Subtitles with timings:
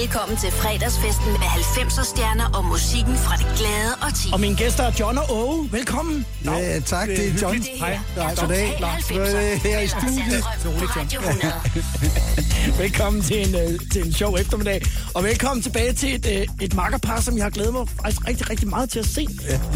[0.00, 4.28] Velkommen til fredagsfesten med 90'er stjerner og musikken fra det glade og ti.
[4.32, 5.68] Og mine gæster er John og Åge.
[5.72, 6.26] Velkommen.
[6.44, 7.58] Ja, tak, det er John.
[7.58, 7.98] Det her Hej.
[8.16, 8.76] er Goddag.
[8.78, 9.14] Total 90'er.
[9.14, 10.44] Hvad er det her i studiet?
[10.62, 12.80] det Røv på Radio 100.
[12.82, 14.82] Velkommen til en, øh, til en sjov eftermiddag.
[15.14, 18.50] Og velkommen tilbage til et, øh, et makkerpar, som jeg har glædet mig faktisk rigtig,
[18.50, 19.26] rigtig meget til at se.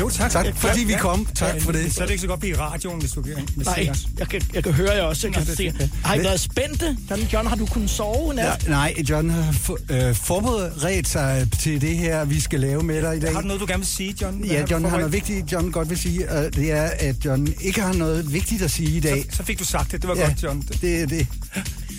[0.00, 0.30] Jo, tak.
[0.30, 1.26] Tak, fordi vi kom.
[1.34, 1.94] Tak for det.
[1.94, 3.90] Så er det ikke så godt at blive i radioen, hvis du kan hvis Nej,
[4.18, 5.26] jeg kan, jeg kan høre jer også.
[5.26, 5.90] Jeg kan Nå, det er se.
[6.04, 6.96] Har I været spændte?
[7.10, 8.68] John, John, har du kunnet sove Ja, nat?
[8.68, 9.78] nej, John har for,
[10.14, 13.32] øh, forberedt sig til det her, vi skal lave med dig i dag.
[13.32, 14.36] Har du noget, du gerne vil sige, John?
[14.36, 17.54] Hvad Ja, John har noget vigtigt, John godt vil sige, og det er, at John
[17.60, 19.24] ikke har noget vigtigt at sige i dag.
[19.30, 20.02] Så, så fik du sagt det.
[20.02, 20.62] Det var ja, godt, John.
[20.80, 21.26] det er det.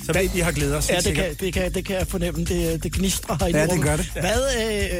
[0.05, 0.90] Så vi, vi har glædet os.
[0.90, 2.44] Ja, det kan, det, kan, det kan jeg fornemme.
[2.46, 4.12] Det, det gnistrer her i Ja, det gør det.
[4.13, 4.41] Hvad,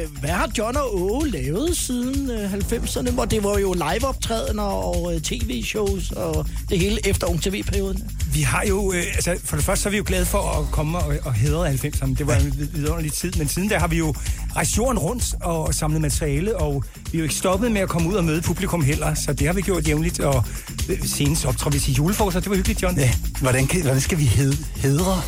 [0.02, 3.10] øh, hvad har John og Åge lavet siden øh, 90'erne?
[3.10, 8.10] Hvor det var jo liveoptrædener og øh, tv-shows og det hele efter Ung TV-perioden.
[8.34, 10.70] Vi har jo, øh, altså for det første så er vi jo glade for at
[10.70, 12.14] komme og, og hedre 90'erne.
[12.18, 14.14] Det var en vid- vidunderlig tid, men siden der har vi jo
[14.56, 18.08] rejst jorden rundt og samlet materiale, og vi er jo ikke stoppet med at komme
[18.08, 20.44] ud og møde publikum heller, så det har vi gjort jævnligt, og
[20.90, 22.98] øh, senest optrådte vi til julefrokost, og det var hyggeligt, John.
[22.98, 25.22] Ja, hvordan, kan, hvordan skal vi hed, hedre?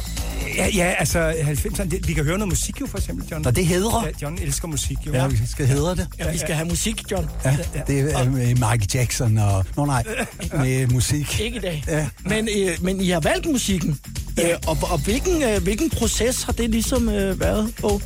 [0.56, 3.42] Ja, ja altså 90'erne, det, vi kan høre noget musik jo for eksempel, John.
[3.42, 4.04] Når det hedre?
[4.04, 5.12] Ja, John elsker musik jo.
[5.12, 6.08] Ja, vi skal hedre det.
[6.18, 7.26] Ja, vi skal have musik, John.
[7.44, 7.56] Ja,
[7.86, 9.64] det er øh, med Michael Jackson og...
[9.76, 10.04] Nå nej,
[10.62, 11.40] med musik.
[11.40, 11.84] Ikke i dag.
[11.88, 12.08] Ja.
[12.24, 14.00] Men, øh, men I har valgt musikken.
[14.40, 18.00] Øh, og og hvilken, øh, hvilken proces har det ligesom øh, været på?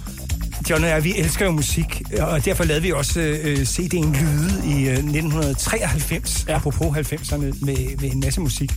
[0.71, 4.63] John og jeg, vi elsker jo musik, og derfor lavede vi også øh, CD'en Lyde
[4.65, 6.57] i øh, 1993, ja.
[6.57, 8.73] apropos 90'erne, med, med en masse musik.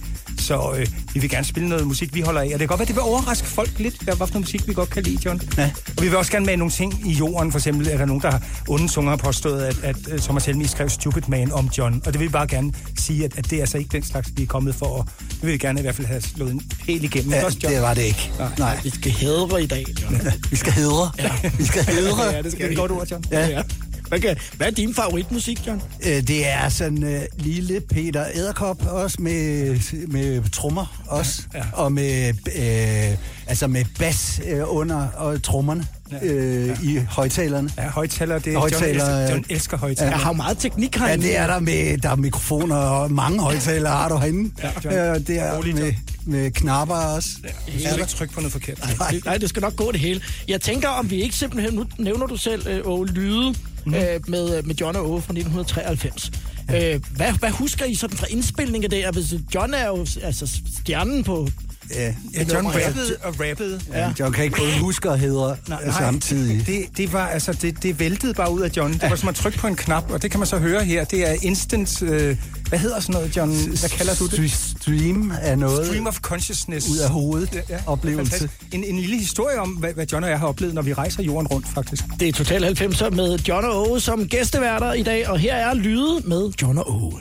[0.45, 2.45] Så øh, vi vil gerne spille noget musik, vi holder af.
[2.45, 4.73] Og det kan godt være, det vil overraske folk lidt, hvad for noget musik, vi
[4.73, 5.41] godt kan lide, John.
[5.57, 5.71] Ja.
[5.97, 7.51] Og vi vil også gerne med nogle ting i jorden.
[7.51, 10.45] For eksempel er der nogen, der har onde tunger har påstået, at, at uh, Thomas
[10.45, 12.01] Helmi skrev Stupid Man om John.
[12.05, 14.29] Og det vil vi bare gerne sige, at, at det er altså ikke den slags,
[14.35, 14.85] vi er kommet for.
[14.85, 17.31] Og det vil vi gerne i hvert fald have slået en helt igennem.
[17.31, 17.73] Ja, også, John?
[17.73, 18.31] det var det ikke.
[18.57, 20.21] Nej, Vi skal hædre i dag, John.
[20.51, 21.11] vi skal hedre.
[21.57, 22.23] Vi skal hedre.
[22.35, 23.23] Ja, det skal vi godt ord, John.
[23.31, 23.47] Ja.
[23.47, 23.61] Ja.
[24.07, 25.81] Hvad, kan, hvad er din favoritmusik, John?
[26.07, 31.41] Øh, Det er sådan uh, lille Peter Æderkop også med, med trommer også.
[31.53, 31.63] Ja, ja.
[31.73, 33.17] Og med, øh,
[33.47, 35.87] altså med bas øh, under og trommerne
[36.21, 37.69] øh, i højtalerne.
[37.77, 40.09] Ja, højtaler, det er Højtaler, John, elsker, øh, John elsker højtaler.
[40.11, 41.27] Jeg har jo meget teknik Ja, herinde.
[41.27, 44.51] det er der med, der er mikrofoner og mange højtalere har du herinde.
[44.63, 45.15] Ja, John.
[45.21, 45.93] Øh, det er Rolig, med,
[46.25, 47.29] med knapper også.
[47.43, 48.79] Du skal ikke trykke på noget forkert.
[48.99, 50.21] Nej, det, nej, det skal nok gå det hele.
[50.47, 53.55] Jeg tænker, om vi ikke simpelthen, nu nævner du selv, øh, Åge Lyde
[53.85, 53.95] Mhm.
[53.95, 56.31] øh, med, med John og Åge fra 1993.
[56.75, 59.05] Øh, hvad, hvad husker I sådan fra indspilning af det?
[59.05, 61.47] Altså, John er jo altså, stjernen på...
[61.93, 62.13] Ja.
[62.33, 63.81] Ja, John rappede og rappede.
[63.93, 64.13] Ja.
[64.19, 66.67] John kan ikke både huske og hedre Nej, samtidig.
[66.67, 68.93] Det, det var altså det, det væltede bare ud af John.
[68.93, 71.03] Det var som at trykke på en knap, og det kan man så høre her.
[71.05, 72.37] Det er instant øh,
[72.69, 73.51] hvad hedder sådan noget, John?
[73.79, 74.51] Hvad kalder du det?
[74.51, 76.89] Stream er noget Stream of consciousness.
[76.89, 77.79] ud af hovedet Ja, ja.
[77.87, 78.49] oplevelse.
[78.71, 81.23] En, en lille historie om, hvad, hvad John og jeg har oplevet, når vi rejser
[81.23, 82.03] jorden rundt, faktisk.
[82.19, 85.73] Det er Total 90'er med John og Åge som gæsteværter i dag, og her er
[85.73, 87.19] Lyde med John og Åge.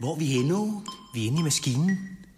[0.00, 0.82] Hvor er vi henne nu?
[1.14, 1.86] Vi er inde i maskinen.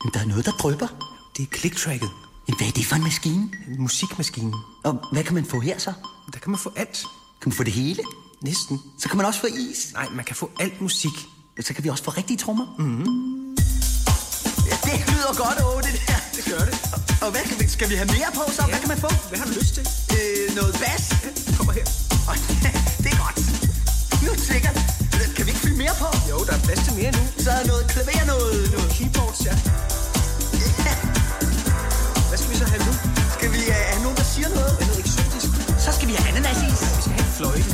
[0.05, 1.12] Men der er noget, der drypper.
[1.37, 2.11] Det er clicktracket.
[2.47, 3.51] Men hvad er det for en maskine?
[3.69, 4.53] En musikmaskine.
[4.85, 5.93] Og hvad kan man få her så?
[6.33, 6.99] Der kan man få alt.
[7.41, 8.03] Kan man få det hele?
[8.41, 8.81] Næsten.
[8.99, 9.93] Så kan man også få is.
[9.93, 11.17] Nej, man kan få alt musik.
[11.61, 12.67] Så kan vi også få rigtige trommer.
[12.79, 13.57] Mm-hmm.
[14.71, 16.21] Ja, det lyder godt, Åge, det der.
[16.37, 16.75] Det gør det.
[17.25, 18.63] Og hvad kan vi, skal vi have mere på så?
[18.63, 19.11] Hvad kan man få?
[19.29, 19.85] Hvad har du lyst til?
[20.17, 21.03] Øh, noget bas?
[21.25, 21.87] Ja, det kommer her.
[22.31, 22.35] Og,
[23.05, 23.37] det er godt.
[24.25, 24.77] Nu sikkert.
[25.37, 26.09] Kan vi ikke fylde mere på?
[26.31, 27.23] Jo, der er plads til mere nu.
[27.45, 28.71] Så er noget klaver, noget...
[28.75, 28.91] noget.
[28.97, 29.55] Keyboards, ja.
[34.35, 34.75] Siger noget?
[34.81, 35.51] Noget eksotisk?
[35.85, 36.79] Så skal vi have ananasis.
[36.97, 37.71] Vi skal have en fløjte.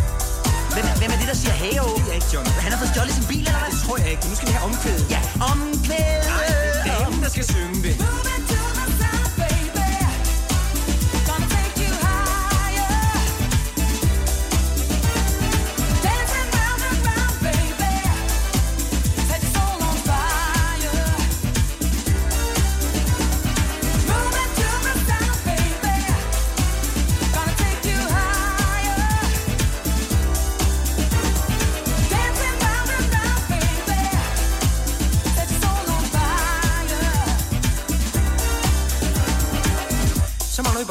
[0.75, 2.01] Hvem er, hvem er det, der siger hey, Åge?
[2.05, 2.47] Det er ikke John.
[2.65, 3.71] Han har fået stjålet sin bil, eller hvad?
[3.75, 4.25] Det tror jeg ikke.
[4.31, 5.05] Nu skal vi have omkvædet.
[5.15, 5.21] Ja,
[5.53, 6.21] omkvæde.
[6.35, 7.95] Nej, det er damen, der skal synge det.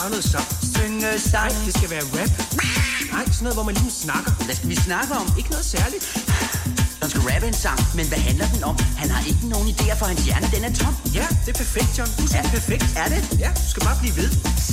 [0.01, 0.47] Bare noget sang.
[0.75, 1.51] Synge sang.
[1.53, 2.31] Nej, det skal være rap.
[3.13, 4.31] Nej, sådan noget, hvor man ligesom snakker.
[4.47, 5.25] Hvad skal vi snakke om?
[5.39, 6.03] Ikke noget særligt.
[7.01, 8.75] Han skal rappe en sang, men hvad handler den om?
[9.01, 10.94] Han har ikke nogen idéer, for hans hjerne den er tom.
[11.19, 12.09] Ja, det er perfekt, John.
[12.19, 12.85] Du er perfekt.
[13.03, 13.21] Er det?
[13.44, 14.29] Ja, du skal bare blive ved.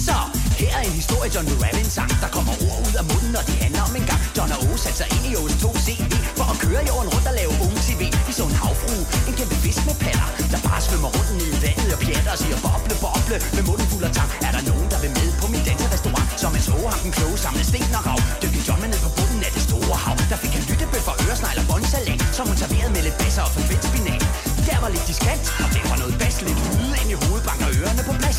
[0.07, 0.17] Så,
[0.61, 2.11] her er en historie, John vil rappe en sang.
[2.23, 4.21] Der kommer ord ud af munden, og det handler om en gang.
[4.37, 6.01] John og Åge satte sig ind i Åges 2 CV
[6.39, 8.03] for at køre jorden rundt og lave unge TV.
[8.29, 11.59] Vi så en havfrue, en kæmpe fisk med patter, der bare svømmer rundt ned i
[11.65, 14.31] vandet og pjatter og siger boble, boble med munden fuld af tang.
[14.47, 17.67] Er der nogen, vil med på min danserestaurant Som man så ham den kloge samlede
[17.71, 18.21] sten og rav.
[18.43, 20.17] Dykket John ned på bunden af det store hav.
[20.31, 23.53] Der fik han lyttebøf og øresnegl og bondsalat Som hun serverede med lidt basser og
[23.57, 24.23] forfændt spinat.
[24.69, 27.69] Der var lidt diskant, og det var noget bas Lidt lyde ind i hovedet, banker
[27.79, 28.39] ørerne på plads.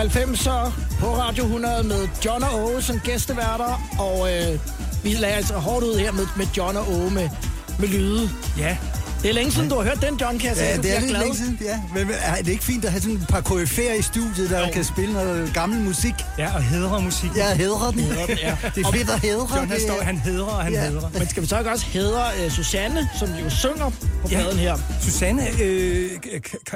[0.00, 0.70] 90'er
[1.00, 3.90] på Radio 100 med John og Åge som gæsteværter.
[3.98, 4.58] Og øh,
[5.02, 7.28] vi lagde altså hårdt ud her med, med John og Åge med,
[7.78, 8.30] med lyde.
[8.58, 8.76] Ja,
[9.22, 10.68] Det er længe siden, du har hørt den, John, kan jeg sige.
[10.68, 11.20] Ja, det er lidt glad.
[11.20, 11.80] længe siden, ja.
[11.94, 14.60] Men men er det ikke fint at have sådan et par koryfærer i studiet, der
[14.66, 14.72] Jo.
[14.72, 16.14] kan spille noget gammel musik?
[16.38, 17.30] ja og hedre musik.
[17.36, 17.98] Jeg hedrer den.
[17.98, 18.56] den, ja.
[18.74, 19.56] Det er fedt at hedre.
[19.56, 20.88] John, han, står, han hedrer, og han Ja.
[20.88, 21.08] hedrer.
[21.18, 23.90] Men skal vi så ikke også hedre uh, Susanne, som jo synger
[24.22, 24.40] på Ja.
[24.40, 24.76] pladen her?
[25.02, 26.10] Susanne, øh,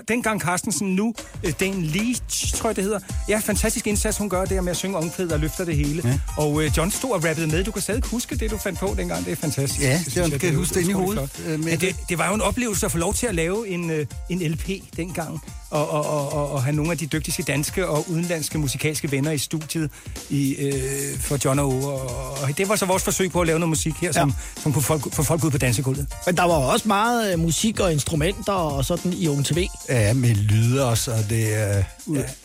[0.09, 1.15] dengang Carstensen, nu
[1.45, 2.99] øh, Dan Leach, tror jeg det hedder.
[3.29, 6.03] Ja, fantastisk indsats, hun gør der med at synge omkvædet og løfter det hele.
[6.09, 6.19] Ja.
[6.37, 7.65] Og øh, John stod og rappede med.
[7.65, 9.25] Du kan stadig huske det, du fandt på dengang.
[9.25, 9.81] Det er fantastisk.
[9.83, 11.81] Ja, synes John jeg, kan er huske det inde i hovedet, øh, med Men det,
[11.81, 11.97] det.
[12.09, 14.69] det var jo en oplevelse at få lov til at lave en, øh, en LP
[14.97, 15.41] dengang.
[15.75, 19.31] Og, og, og, og, og have nogle af de dygtigste danske og udenlandske musikalske venner
[19.31, 19.91] i studiet
[20.31, 21.87] i, øh, for John og Åge.
[21.87, 24.73] Og, og det var så vores forsøg på at lave noget musik her, som, som
[24.73, 26.07] kunne folk, få folk ud på dansegulvet.
[26.27, 29.67] Men der var også meget uh, musik og instrumenter og sådan i Ung TV.
[29.89, 31.85] Ja, med lyde også, og det, øh,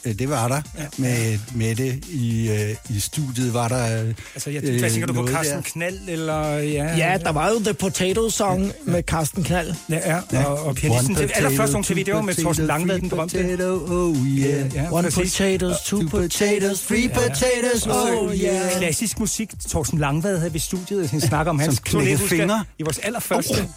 [0.05, 0.11] ja.
[0.13, 0.61] det var der.
[0.77, 0.85] Ja.
[0.97, 4.03] Med, med det i, øh, i studiet var der...
[4.03, 5.21] Øh, Altså, jeg, hvad tænker du på?
[5.21, 5.61] noget Carsten der.
[5.61, 6.57] Knald, eller...
[6.57, 9.73] Ja, Ja, der var jo The Potato Song med Carsten Knald.
[9.89, 10.43] Ja, ja.
[10.45, 13.37] Og, og pianisten, det allerførste TV, det var med Thorsten Langvad, den berømte.
[13.37, 14.75] Potato, oh yeah.
[14.75, 15.37] Ja, One præcis.
[15.37, 18.71] potatoes, two potatoes, three potatoes, oh yeah.
[18.77, 19.49] Klassisk musik.
[19.69, 22.63] Thorsten Langvad havde vi i studiet, han snakker om hans Som knækkede fingre.
[22.79, 23.67] I vores allerførste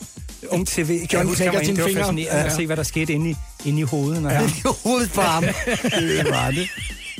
[0.49, 1.00] Ung TV.
[1.00, 2.00] Huske, knækker sine det var fingre.
[2.04, 2.46] fascinerende Ja.
[2.46, 4.22] at se, hvad der skete inde i, inde i hovedet.
[4.22, 4.42] Ja.
[4.46, 5.44] I hovedet på ham.
[6.00, 6.68] det var det.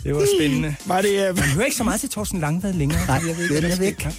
[0.05, 0.75] Det var spændende.
[0.87, 3.07] Var det, uh, Man hører ikke så meget til Thorsten Langvad længere.
[3.07, 3.95] Nej, jeg ved den hvad er væk.
[4.00, 4.14] skete.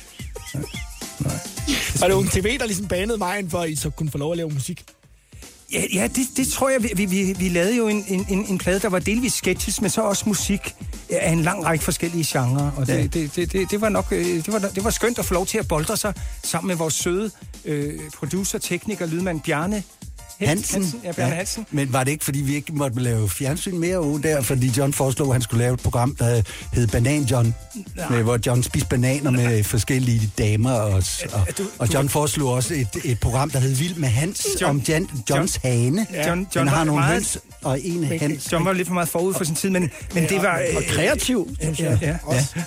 [2.01, 4.31] var det Ung TV, der ligesom banede vejen for, at I så kunne få lov
[4.31, 4.83] at lave musik?
[5.73, 6.83] Ja, ja det, det tror jeg.
[6.83, 9.89] Vi, vi, vi lavede jo en, en, en, en plade, der var delvis sketches, men
[9.89, 10.75] så også musik
[11.09, 12.71] af en lang række forskellige genrer.
[12.77, 13.01] Og det, Ja.
[13.01, 15.45] det, det, det, det var nok øh, det var, det var skønt at få lov
[15.45, 17.31] til at boldre sig sammen med vores søde
[17.65, 19.83] øh, producer, tekniker, lydmand Bjarne
[20.39, 21.01] Helt Hansen.
[21.03, 21.65] Ja, Bjarne Hansen.
[21.71, 24.93] Men var det ikke, fordi vi ikke måtte lave fjernsyn mere uge der, fordi John
[24.93, 26.41] foreslog, at han skulle lave et program, der
[26.73, 27.55] hed Banan John,
[28.09, 31.03] med, hvor John spiste bananer med forskellige damer, og,
[31.33, 34.63] og, du- og John foreslog også et, et program, der hed Vild med Hans, John-
[34.65, 36.07] om Jan, Johns hane.
[36.13, 36.33] Ja.
[36.33, 38.51] John- John har var nogle meget- høns og en hans.
[38.51, 40.61] John var lidt for meget forud for sin tid, men, men det var...
[40.75, 42.47] Og kreativ, synes ja, ja, Også.
[42.55, 42.63] Ja,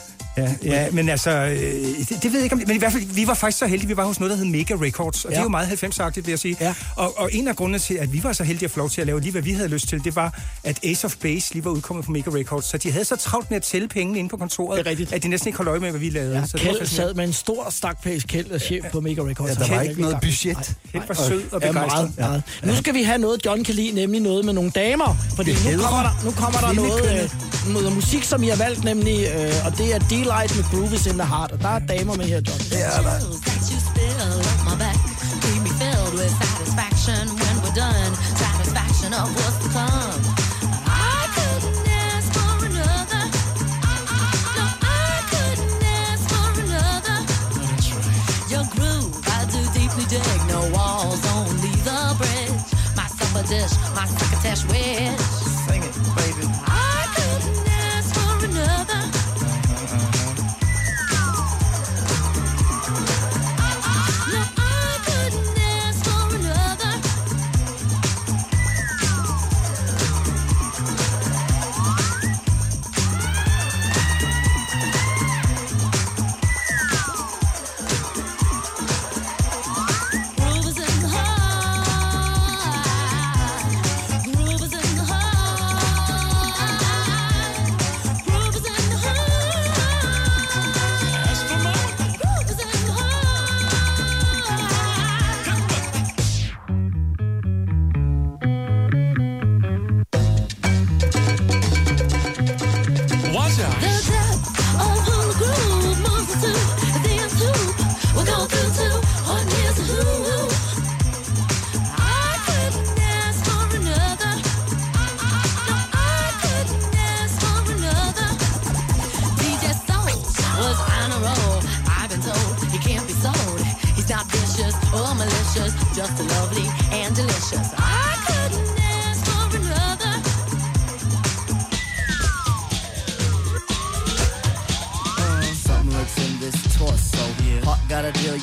[0.64, 1.58] ja, men altså, øh,
[1.98, 3.88] det, det ved jeg ikke om, men i hvert fald, vi var faktisk så heldige,
[3.88, 5.34] vi var hos noget, der hed Mega Records, og ja.
[5.34, 5.40] det Ja.
[5.40, 6.56] er jo meget 90-agtigt, vil jeg sige.
[6.60, 6.74] Ja.
[6.96, 9.00] Og, og en af grundene til, at vi var så heldige at få lov til
[9.00, 11.64] at lave lige, hvad vi havde lyst til, det var, at Ace of Base lige
[11.64, 14.30] var udkommet på Mega Records, så de havde så travlt med at tælle pengene inde
[14.30, 15.12] på kontoret, Det er rigtigt.
[15.12, 16.38] at de næsten ikke holdt øje med, hvad vi lavede.
[16.38, 17.10] Ja, så det var Kjeld fascinerende.
[17.12, 19.50] sad med en stor stakpæs Kjeld og chef på Mega Records.
[19.58, 20.74] Ja, der var ikke noget budget.
[20.92, 22.12] Kjeld var sød og Ja, begejstret.
[22.18, 22.42] meget, meget.
[22.64, 25.16] Nu skal vi have noget, John kan lide, nemlig noget med nogle damer.
[25.36, 27.22] Fordi Det nu kommer der, nu kommer der noget,
[27.66, 30.94] øh, noget musik, som I har valgt, nemlig, øh, og det er Delight med Groove
[30.94, 31.52] is in the Heart.
[31.52, 32.60] Og der er damer med her, John.
[32.70, 33.18] Ja, der.
[33.46, 34.98] that you spill up my back.
[35.44, 38.10] Leave me filled with satisfaction when we're done.
[38.44, 40.20] Satisfaction of what's to come.
[41.14, 43.24] I couldn't ask for another.
[44.56, 45.16] No, I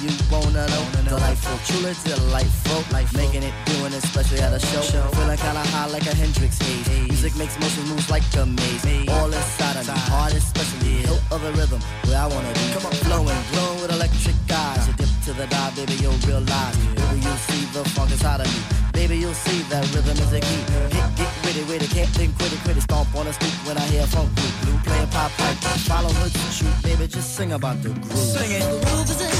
[0.01, 0.85] you wanna know.
[1.07, 2.81] Delightful, truly delightful.
[2.91, 4.81] Life making it, doing it, especially at a show.
[4.81, 6.87] Feeling kinda high like a Hendrix haze.
[7.09, 9.09] Music makes motion moves like a maze.
[9.09, 11.03] All inside of me, heart especially.
[11.05, 12.65] No other rhythm where I wanna be.
[12.73, 14.87] Come on, flowing, glowing with electric eyes.
[14.87, 16.77] You dip to the dive, baby, you'll realize.
[16.77, 18.61] Baby, you'll see the funk inside of me.
[18.93, 20.63] Baby, you'll see that rhythm is a key.
[20.93, 22.83] Get, get witty, witty, can't think, quit it, quit it.
[22.83, 25.57] Stomp on the street when I hear funk blue, blue playing pop pipe.
[25.89, 28.15] Follow her to shoot, baby, just sing about the groove.
[28.15, 28.61] Sing it.
[28.61, 29.32] The groove is in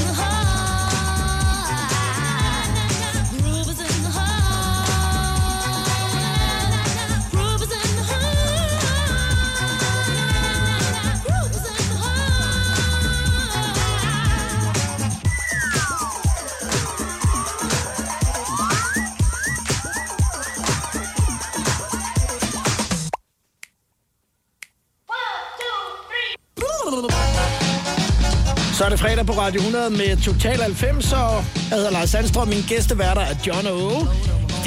[29.24, 33.20] Er fredag på Radio 100 med Total 90, og jeg hedder Lars Sandstrøm, min gæsteværter
[33.20, 34.06] er John O.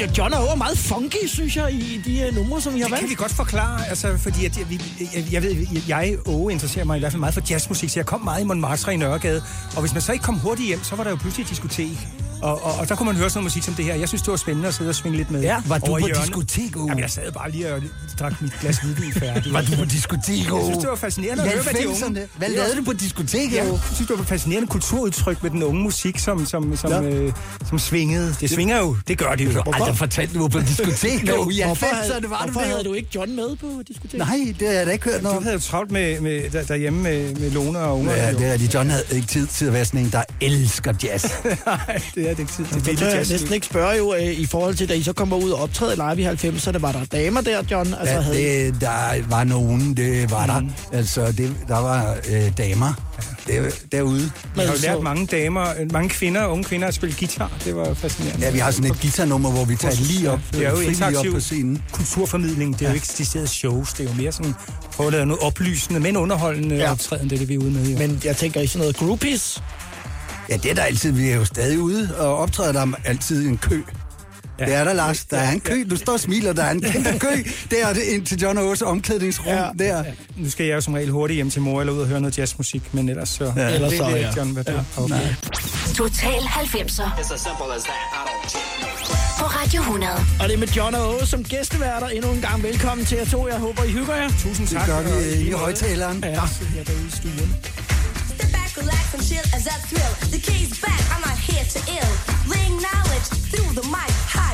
[0.00, 2.86] Ja, John O er meget funky, synes jeg, i de her numre, som I har
[2.86, 3.10] Det kan valgt.
[3.10, 4.80] vi godt forklare, altså, fordi at, jeg, vi-
[5.14, 8.06] jeg, jeg ved, jeg, Åge, interesserer mig i hvert fald meget for jazzmusik, så jeg
[8.06, 9.42] kom meget i Montmartre i Nørregade.
[9.74, 12.08] Og hvis man så ikke kom hurtigt hjem, så var der jo pludselig et diskotek.
[12.42, 13.94] Og, og, og der kunne man høre sådan noget musik som det her.
[13.94, 15.40] Jeg synes, det var spændende at sidde og svinge lidt med.
[15.40, 15.56] Ja.
[15.66, 16.86] Var du på diskotek, Åge?
[16.88, 17.82] Jamen, jeg sad bare lige og
[18.18, 19.52] drak mit glas hvidvin færdigt.
[19.54, 21.98] Var du på diskotek, Jeg synes, det var fascinerende at høre, hvad de unge...
[22.06, 22.38] 90'erne.
[22.38, 25.62] Hvad Det lavede du på diskotek, Ja, jeg synes, det var fascinerende kulturudtryk med den
[25.62, 27.02] unge musik, som, som, som, Ja.
[27.02, 27.32] øh,
[27.68, 28.34] som svingede.
[28.40, 28.96] Det svinger jo.
[29.08, 29.60] Det gør det jo.
[29.72, 31.54] Ej, der fortalte du på diskotek, Åge.
[31.54, 32.86] I hvorfor 90'erne havde, var du hvorfor havde det.
[32.86, 34.18] du ikke John med på diskoteket?
[34.18, 36.62] Nej, det har jeg da ikke hørt noget Du havde jo travlt med, med, der,
[36.64, 38.18] derhjemme med, med Lone og ungerne.
[38.22, 38.68] Ja, det er de.
[38.74, 41.24] John havde ikke tid til at være sådan en, der elsker jazz.
[41.66, 42.48] Nej, det er det.
[42.58, 45.02] Det Det kan er jeg næsten ikke spørge jo, øh, i forhold til, da I
[45.02, 47.94] så kommer ud og optræder live i 90'erne, var der damer der, John?
[47.94, 48.66] Altså, Ja, havde...
[48.66, 50.62] det, der var nogen, det var der.
[50.92, 52.92] Altså, det, der var øh, damer
[53.46, 54.30] der, derude.
[54.56, 57.50] Jeg har jo lært mange damer, øh, mange kvinder, unge kvinder at spille guitar.
[57.64, 58.44] Det var fascinerende.
[58.46, 60.70] Ja, vi har sådan et guitarnummer, hvor vi tager lige op, Det er
[61.10, 61.82] jo op på scenen.
[61.92, 62.78] kulturformidling.
[62.78, 63.92] Det er jo ikke decideret shows.
[63.92, 64.54] Det er jo mere sådan,
[64.92, 66.82] prøve at lave noget oplysende, men underholdende Ja.
[66.82, 66.90] ja.
[66.90, 67.24] optræden.
[67.30, 67.86] Det er det, vi er ude med.
[67.88, 67.98] Jo.
[67.98, 69.62] Men jeg tænker i sådan noget groupies.
[70.48, 71.12] Ja, det er der altid.
[71.12, 73.82] Vi er jo stadig ude og optræder der er altid en kø.
[74.60, 74.64] Ja.
[74.64, 75.24] Det er der, Lars.
[75.24, 75.84] Der er en kø.
[75.90, 76.52] Du står og smiler.
[76.52, 77.28] Der er en kæmpe kø.
[77.70, 79.46] Der er det ind til John O's omklædningsrum.
[79.46, 79.64] Ja.
[79.80, 79.84] Ja.
[79.84, 80.04] Der.
[80.36, 82.38] Nu skal jeg jo som regel hurtigt hjem til mor eller ud og høre noget
[82.38, 83.52] jazzmusik, men ellers så...
[83.56, 83.68] Ja.
[83.68, 84.30] Ellers det, så, det ja.
[84.36, 84.78] John, hvad du ja.
[84.96, 85.34] okay.
[85.96, 88.02] Total 90'er It's as simple as that.
[88.12, 89.14] I don't cheat no.
[89.38, 90.12] på Radio 100.
[90.40, 91.24] Og det er med John O.
[91.24, 92.08] som gæsteværter.
[92.08, 93.48] Endnu en gang velkommen til jer to.
[93.48, 94.28] Jeg håber, I hygger jer.
[94.42, 94.86] Tusind Det tak.
[94.86, 95.56] gør og vi øh, i måde.
[95.56, 96.24] højtaleren.
[96.24, 96.28] Ja.
[96.30, 96.38] Jeg
[96.80, 97.54] er derude i stuen.
[99.38, 100.30] Chill as I thrill.
[100.30, 102.12] The key's back, I'm not here to ill.
[102.48, 104.47] Laying knowledge through the mic, hide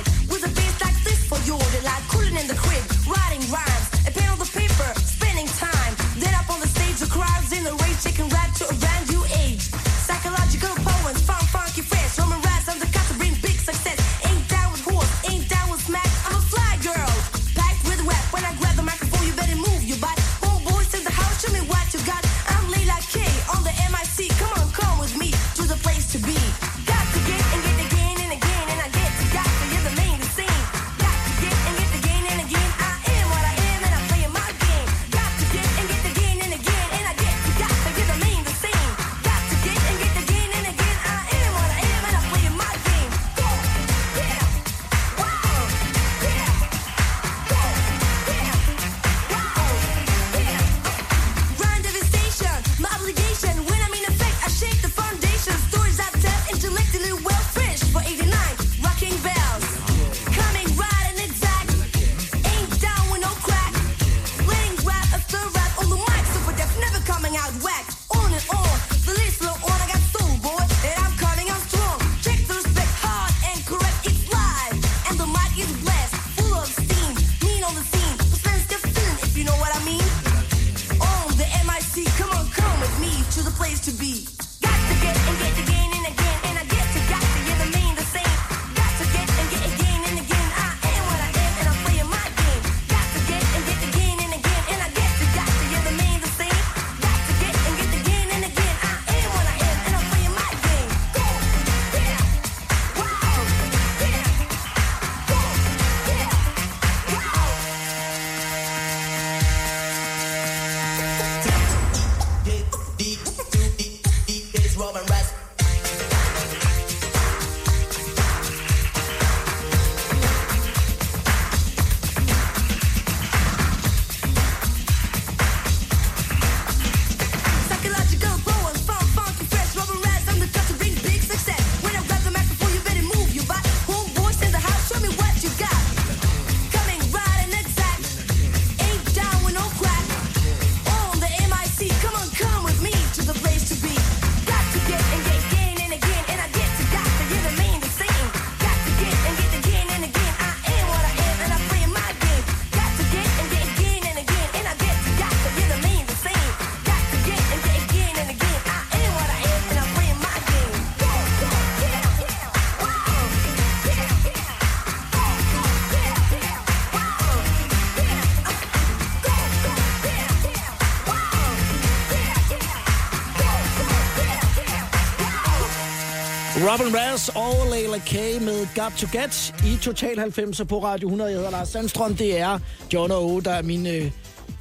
[176.74, 181.30] Robin Raz og Layla K med Got to Get i Total 90 på Radio 100.
[181.30, 182.16] Jeg hedder Lars Sandstrøm.
[182.16, 182.58] Det er
[182.92, 184.10] John og Åge, der er min, øh,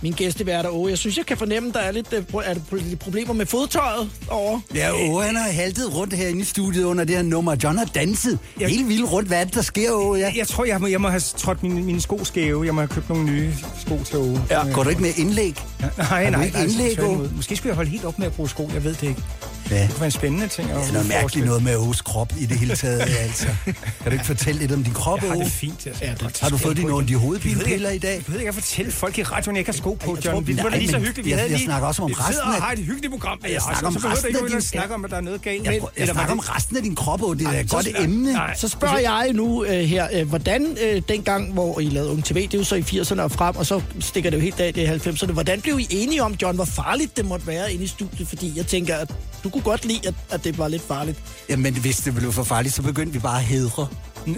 [0.02, 0.70] min gæsteværter.
[0.70, 4.10] Åge, jeg synes, jeg kan fornemme, der er lidt, øh, er lidt problemer med fodtøjet
[4.30, 4.60] over.
[4.76, 7.56] Ja, Åge, han har haltet rundt herinde i studiet under det her nummer.
[7.64, 9.28] John har danset Jeg- helt vildt rundt.
[9.28, 10.20] Hvad er det, der sker, Åge?
[10.20, 10.34] Ja.
[10.36, 12.66] Jeg tror, jeg må, jeg må have trådt mine, mine sko skæve.
[12.66, 14.42] Jeg må have købt nogle nye sko til Åge.
[14.50, 14.72] Ja.
[14.74, 15.56] Går du ikke med indlæg?
[15.82, 17.00] Ja, nej, nej, ikke nej, indlæg.
[17.04, 17.30] Åge?
[17.36, 18.70] Måske skulle jeg holde helt op med at bruge sko.
[18.74, 19.24] Jeg ved det ikke.
[19.72, 19.82] Ja.
[19.82, 20.72] Det kunne være en spændende ting.
[20.72, 23.48] at Det er noget mærkeligt noget med Åges krop i det hele taget, altså.
[23.66, 25.86] Kan du ikke fortælle lidt om din krop, Jeg har det fint.
[25.86, 28.10] Jeg ja, det Har du fået dine ondt hovedpinepiller i dag?
[28.16, 30.48] Jeg ved ikke, jeg fortælle folk i radioen, jeg ikke har sko på, Jeg John.
[30.48, 31.26] vi- Det var lige så hyggeligt.
[31.26, 32.80] Vi jeg- havde jeg lige, snakker også om vi sidder resten og af- har et
[32.80, 33.40] hyggeligt program.
[33.44, 35.64] Jeg snakker om resten af og din- snakke om, at der er noget galt.
[35.66, 37.38] Jeg, med- jeg snakker om resten af din krop, Åge.
[37.40, 38.36] Det er et godt emne.
[38.58, 42.36] Så spørger jeg nu øh, her, øh, hvordan øh, dengang, hvor I lavede Ung TV,
[42.36, 44.74] det er jo så i 80'erne og frem, og så stikker det jo helt af
[44.74, 45.32] det i 90'erne.
[45.32, 48.28] Hvordan blev I enige om, John, hvor farligt det måtte være inde i studiet?
[48.28, 49.12] Fordi jeg tænker, at
[49.44, 51.20] du kunne godt lide, at, at det var lidt farligt.
[51.50, 53.88] Jamen, hvis det blev for farligt, så begyndte vi bare at hedre.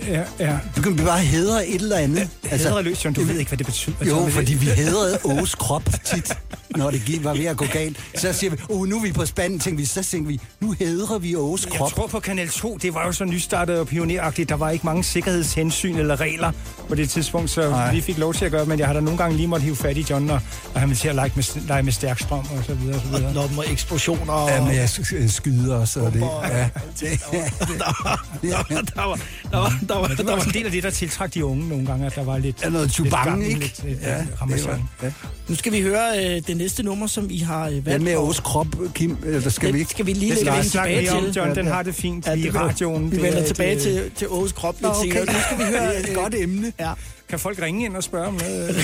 [0.07, 0.57] Ja, ja.
[0.75, 2.29] Begyndte vi bare hedre et eller andet.
[2.51, 3.15] Altså, løs, John.
[3.15, 3.95] Du ved ikke, hvad det betyder.
[4.07, 6.33] Jo, John, fordi vi hedrede Åges krop tit,
[6.75, 7.97] når det gik, var ved at gå galt.
[8.17, 9.85] Så siger vi, oh, nu er vi på spanden, tænkte vi.
[9.85, 11.91] Så tænkte vi, nu hedrer vi Åges Jeg krop.
[11.91, 14.49] tror på Kanal 2, det var jo så nystartet og pioneragtigt.
[14.49, 16.51] Der var ikke mange sikkerhedshensyn eller regler
[16.89, 17.91] på det tidspunkt, så Nej.
[17.93, 19.75] Vi fik lov til at gøre, men jeg har da nogle gange lige måtte hive
[19.75, 20.39] fat i John, og,
[20.73, 22.95] og han ville til at lege med, lege med stærk strøm og så videre.
[22.95, 23.33] Og så videre.
[23.33, 24.49] Når der var eksplosioner og...
[24.49, 26.19] Ja, med at sk- skyde os og det.
[26.19, 26.47] Bomber.
[26.47, 26.69] Ja.
[27.01, 29.19] der var, der var, der var,
[29.51, 31.33] der var, der var, Det der var var, også en del af det, der tiltrak
[31.33, 32.55] de unge nogle gange, at der var lidt...
[32.63, 33.59] Er noget lidt gang i ikke?
[33.59, 34.67] Lidt, lidt, Ja, ja, det ramazan.
[34.69, 35.11] var- ja.
[35.47, 37.83] Nu skal vi høre øh, det næste nummer, som I har øh, valgt.
[37.83, 39.17] Hvad med Åges krop, Kim?
[39.25, 39.91] Eller skal vi Det ikke?
[39.91, 41.33] skal vi lige lidt vi vende snakke tilbage om, til.
[41.35, 41.55] John.
[41.55, 43.11] Den har det fint Ja, i radioen.
[43.11, 45.09] Vi vender er tilbage til, til Åges krop lidt Nå, okay.
[45.11, 45.25] senere.
[45.25, 45.87] Nu skal vi høre...
[45.95, 46.73] Det er et godt emne.
[46.79, 46.91] Ja,
[47.29, 48.75] Kan folk ringe ind og spørge om noget?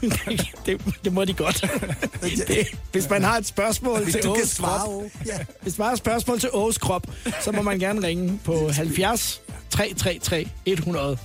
[0.66, 1.64] det, det må de godt.
[2.48, 5.02] Det, hvis man har et spørgsmål Hvis til du svare, krop.
[5.26, 5.38] Ja.
[5.62, 7.06] hvis man har et spørgsmål til Åges krop,
[7.44, 11.18] så må man gerne ringe på 70 333 100.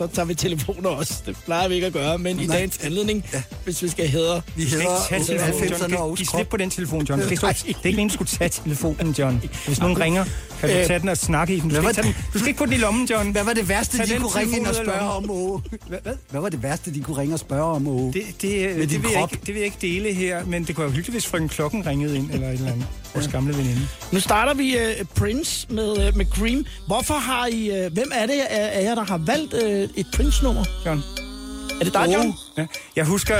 [0.00, 1.14] Så tager vi telefoner også.
[1.26, 2.56] Det plejer vi ikke at gøre, men i Nej.
[2.56, 3.24] dagens anledning,
[3.64, 4.40] hvis vi skal hædre...
[4.56, 4.86] Vi hedder
[5.24, 5.72] telefonen, John.
[5.72, 6.38] 90'erne Giv- Åges Giv krop.
[6.40, 7.20] slip på den telefon, John.
[7.20, 9.42] Det er, ikke, det er ikke meningen, du skulle tage telefonen, John.
[9.66, 10.24] Hvis nogen ringer,
[10.60, 11.68] kan du Øh, tage den og snakke i den.
[11.70, 12.14] Du skal, ikke, den.
[12.32, 13.30] du skal ikke putte den i lommen, John.
[13.30, 15.30] Hvad var det værste, Tag de kunne ringe ind og spørge om.
[15.30, 15.60] Åge?
[15.88, 15.98] Hvad?
[16.02, 16.40] hvad?
[16.40, 18.12] Var det værste, de kunne ringe og spørge om, Åge?
[18.12, 20.84] Det, det, det, vil jeg ikke, det vil jeg ikke dele her, men det kunne
[20.84, 22.86] være hyggeligt, hvis frøken Klokken ringede ind, eller et eller andet.
[23.14, 23.88] Vores gamle veninde.
[24.12, 26.66] Nu starter vi uh, Prince med, uh, med Cream.
[26.86, 27.86] Hvorfor har I...
[27.86, 29.60] Uh, hvem er det af jer, der har valgt uh,
[30.00, 30.64] et Prince-nummer?
[30.86, 31.02] John.
[31.80, 32.34] Er det dig, John?
[32.58, 32.66] Ja.
[32.96, 33.36] Jeg husker,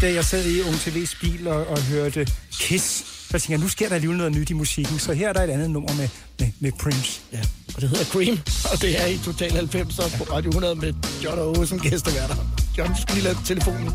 [0.00, 2.28] da jeg sad i Ung TV's bil og, og hørte
[2.60, 3.04] Kiss,
[3.40, 4.98] så jeg, nu sker der alligevel noget nyt i musikken.
[4.98, 6.08] Så her er der et andet nummer med,
[6.40, 7.20] med, med Prince.
[7.32, 7.40] Ja,
[7.74, 8.38] og det hedder Cream,
[8.72, 10.92] og det er i Total 90 på Radio 100 med
[11.24, 12.36] John og som gæsteværter.
[12.78, 13.90] John, du skal lige lade telefonen.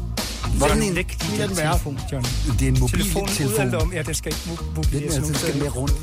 [0.58, 1.72] Hvordan en- læg lige den den være.
[1.74, 2.24] telefon, John.
[2.60, 3.70] Det er en Telefonen ud af mobiltelefon.
[3.72, 3.96] lommen.
[3.98, 5.94] Ja, det skal ikke mobileres mere, nogen så skal mere rundt.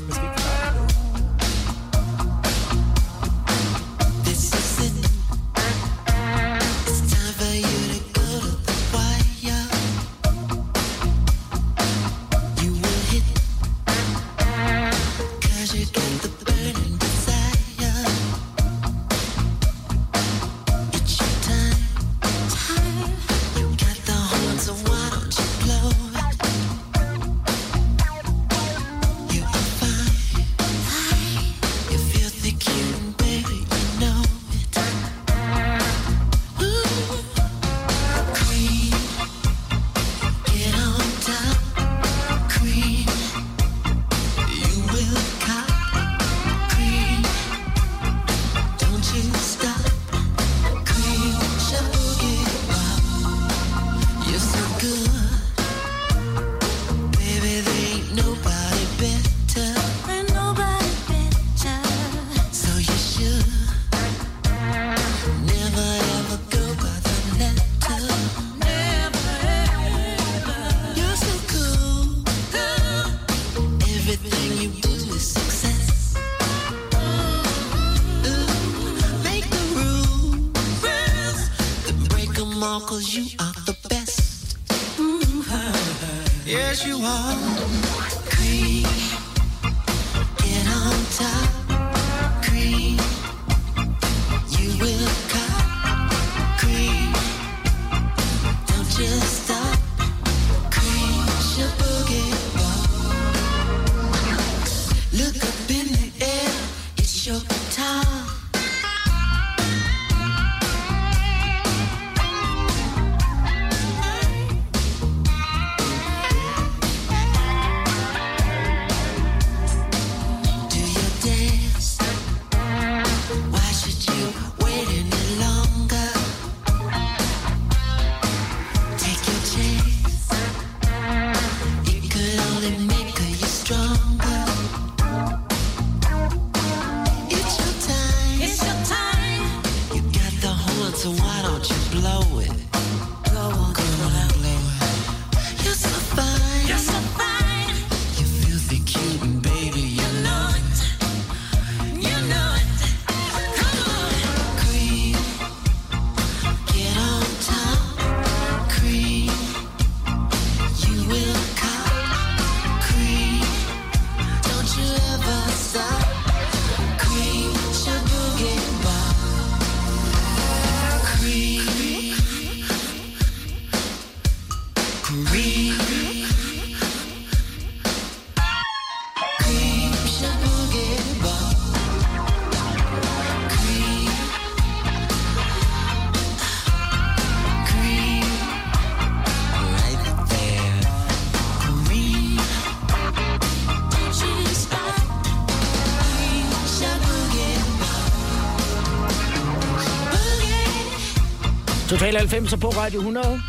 [202.07, 203.41] Total 90 på Radio 100.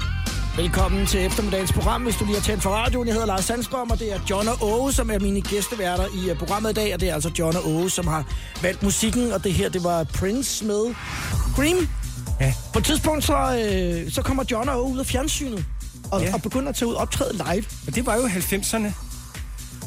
[0.56, 3.06] Velkommen til eftermiddagens program, hvis du lige har tændt for radioen.
[3.06, 6.30] Jeg hedder Lars Sandstrøm, og det er John og Åge, som er mine gæsteværter i
[6.30, 6.94] uh, programmet i dag.
[6.94, 8.24] Og det er altså John og Åge, som har
[8.62, 10.94] valgt musikken, og det her, det var Prince med
[11.54, 11.88] Cream.
[12.40, 12.54] Ja.
[12.72, 15.64] På et tidspunkt, så, øh, så kommer John og Åge ud af fjernsynet,
[16.10, 16.34] og, ja.
[16.34, 17.64] og begynder at tage ud og optræde live.
[17.86, 19.07] Og det var jo 90'erne,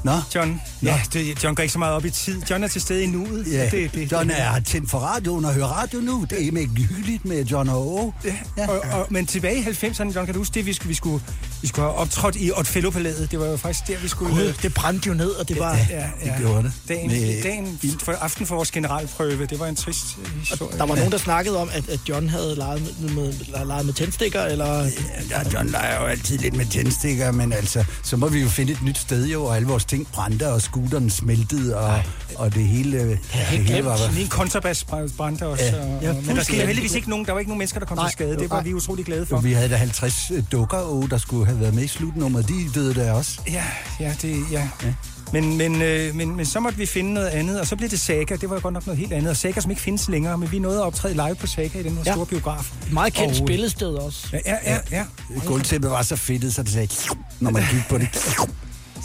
[0.04, 0.62] Nå, John.
[0.84, 2.42] Ja, det, John går ikke så meget op i tid.
[2.50, 3.48] John er til stede i nuet.
[3.52, 3.70] ja.
[3.70, 6.26] Det, det, John er tændt for radioen og hører radio nu.
[6.30, 8.14] Det er mægtig hyggeligt med John og Åge.
[8.58, 8.68] Ja.
[8.68, 11.24] Og, og, men tilbage i 90'erne, John, kan du huske det, vi skulle, vi skulle,
[11.62, 13.32] vi skulle have optrådt i Otfellow-palæet.
[13.32, 14.34] Det var jo faktisk der, vi skulle...
[14.36, 15.78] Gud, det brændte jo ned, og det var...
[15.90, 16.74] ja, det gjorde det.
[16.88, 20.78] Dagen, Med dagen for aften for vores generalprøve, det var en trist øh, historie.
[20.78, 23.34] Der var nogen, der snakkede om, at, at John havde leget med, med,
[23.66, 24.84] leget med tændstikker, eller...
[25.30, 28.72] Ja, John leger jo altid lidt med tændstikker, men altså, så må vi jo finde
[28.72, 32.02] et nyt sted jo, og alle vores ting brændte, og scooteren smeltede, og,
[32.36, 33.86] og det hele, det hele glemt.
[33.86, 33.98] var...
[34.12, 34.84] Lige en kontrabas
[35.18, 35.64] brændte også.
[35.66, 35.76] Ja.
[35.76, 35.96] Ja.
[35.96, 37.86] Og, Ja, og, men der skete heldigvis ikke nogen, der var ikke nogen mennesker, der
[37.88, 38.08] kom Nej.
[38.08, 38.38] til skade.
[38.38, 39.40] Det var vi utrolig glade for.
[39.40, 42.48] Vi havde da 50 dukker, og der skulle have været med i slutnummeret.
[42.48, 43.40] De døde der også.
[43.52, 43.64] Ja,
[44.00, 44.68] ja, det, ja.
[44.84, 44.94] ja.
[45.34, 48.00] Men, men, øh, men, men så måtte vi finde noget andet, og så blev det
[48.00, 48.36] Saga.
[48.36, 49.30] Det var jo godt nok noget helt andet.
[49.30, 51.84] Og Saga, som ikke findes længere, men vi nåede at optræde live på Saga i
[51.84, 52.14] den her Ja.
[52.14, 52.72] store biograf.
[52.92, 54.28] Meget kendt Og, spillested også.
[54.34, 54.78] Ja, ja, ja.
[54.92, 55.06] ja.
[55.46, 56.88] Gulvtæppet var så fedtet, så det sagde,
[57.40, 58.10] når man gik på det.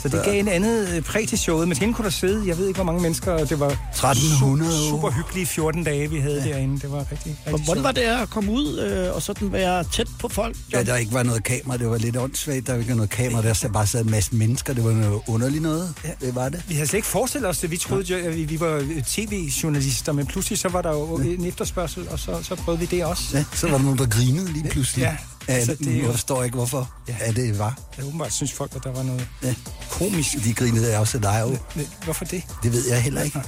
[0.01, 1.67] Så det gav en andet øh, præg til showet.
[1.67, 5.11] Men kunne der sidde, jeg ved ikke, hvor mange mennesker, det var 1300 su- super
[5.11, 6.49] hyggelige 14 dage, vi havde ja.
[6.53, 6.79] derinde.
[6.79, 10.07] Det var rigtig, rigtig hvordan var det at komme ud øh, og sådan være tæt
[10.19, 10.55] på folk?
[10.71, 10.87] Ja, John?
[10.87, 12.67] der ikke var noget kamera, det var lidt åndssvagt.
[12.67, 14.73] Der var ikke noget kamera, der sad- bare sad en masse mennesker.
[14.73, 15.93] Det var noget underligt noget.
[16.03, 16.09] Ja.
[16.25, 16.63] Det var det.
[16.67, 17.71] Vi havde slet ikke forestillet os det.
[17.71, 21.15] Vi troede, jo, at vi, vi var øh, tv-journalister, men pludselig så var der jo
[21.17, 23.23] en efterspørgsel, og så, så prøvede vi det også.
[23.37, 25.01] Ja, så var der nogen, der grinede lige pludselig.
[25.03, 27.15] Ja, Ja, altså, det er jo- Jeg forstår ikke, hvorfor ja.
[27.25, 27.31] Ja.
[27.31, 27.79] det var.
[27.97, 29.53] Ja, åbenbart synes folk, at der var noget Ja.
[29.89, 30.43] komisk.
[30.43, 31.43] De grinede også af dig
[31.75, 31.83] jo.
[32.03, 32.43] Hvorfor det?
[32.63, 33.39] Det ved jeg heller ikke.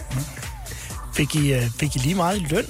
[1.15, 2.65] Fik, I, øh, fik I lige meget i løn?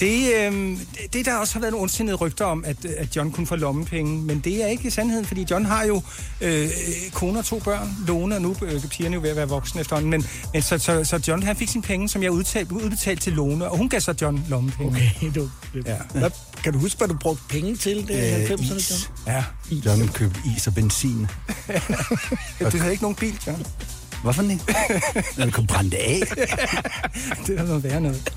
[0.00, 0.78] Det, øh,
[1.12, 4.22] det der også har været nogle ondsindede rygter om, at, at John kunne få lommepenge,
[4.22, 6.02] men det er ikke sandheden, fordi John har jo
[6.40, 6.68] øh,
[7.12, 10.10] kone og to børn, Lone, og nu øh, pigerne jo ved at være voksne efterhånden,
[10.10, 13.32] men, men så, så, så John han fik sine penge, som jeg udtalt, udbetalt til
[13.32, 15.12] Lone, og hun gav så John lommepenge.
[15.20, 15.50] Okay, du,
[15.86, 15.96] Ja.
[16.14, 16.30] hvad,
[16.66, 19.10] kan du huske, hvad du brugte penge til det Øh, 90'erne, is.
[19.26, 19.44] Ja.
[19.70, 21.26] John købte is og benzin.
[22.72, 23.66] Du havde ikke nogen bil, John.
[24.22, 24.64] Hvorfor ikke?
[25.36, 26.20] Når det kom brændt af.
[27.46, 28.32] Det havde noget værre noget.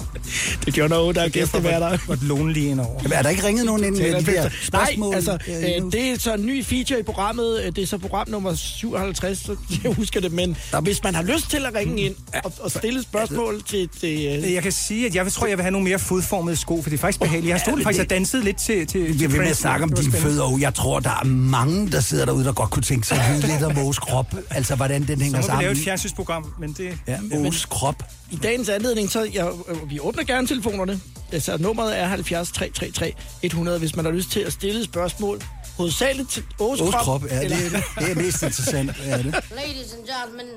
[0.66, 1.98] Det John og der er gæsteværter.
[2.08, 3.00] Var Lone lige ind over.
[3.04, 5.16] Jamen, er der ikke ringet nogen ind med de der Nej, spørgsmål?
[5.16, 7.62] altså, øh, øh, det er så en ny feature i programmet.
[7.66, 10.32] Øh, Det er så program nummer 57, så jeg husker det.
[10.32, 13.90] Men hvis man har lyst til at ringe ind og, og stille spørgsmål til...
[14.02, 16.82] til øh, Jeg kan sige, at jeg tror, jeg vil have nogle mere fodformede sko,
[16.82, 17.52] for det er faktisk behageligt.
[17.52, 19.48] Jeg stod men faktisk det- og dansede lidt til, til, Vi til er ved med
[19.48, 22.46] at snakke om var dine fødder, og jeg tror, der er mange, der sidder derude,
[22.46, 24.36] der godt kunne tænke sig at vide lidt om Åges krop.
[24.50, 26.98] Altså, hvordan den hænger vi lave et fjernsynsprogram, men det...
[27.08, 28.04] Ja, Åges krop.
[28.32, 29.52] I dagens anledning, så jeg,
[29.86, 31.02] vi åbner gerne telefonerne.
[31.32, 35.44] Altså, nummeret er 70 333 100, hvis man har lyst til at stille et spørgsmål.
[35.78, 36.94] Hovedsageligt til Åges krop.
[36.94, 37.84] krop, ja, det er, det.
[38.00, 38.92] det er mest interessant.
[39.06, 39.26] Ja, det.
[39.62, 40.48] Ladies and gentlemen,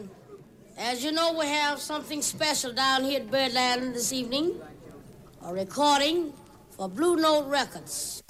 [0.79, 4.47] as you know, we have something special down here at Birdland this evening.
[5.45, 6.33] A recording
[6.77, 8.23] for Blue Note Records.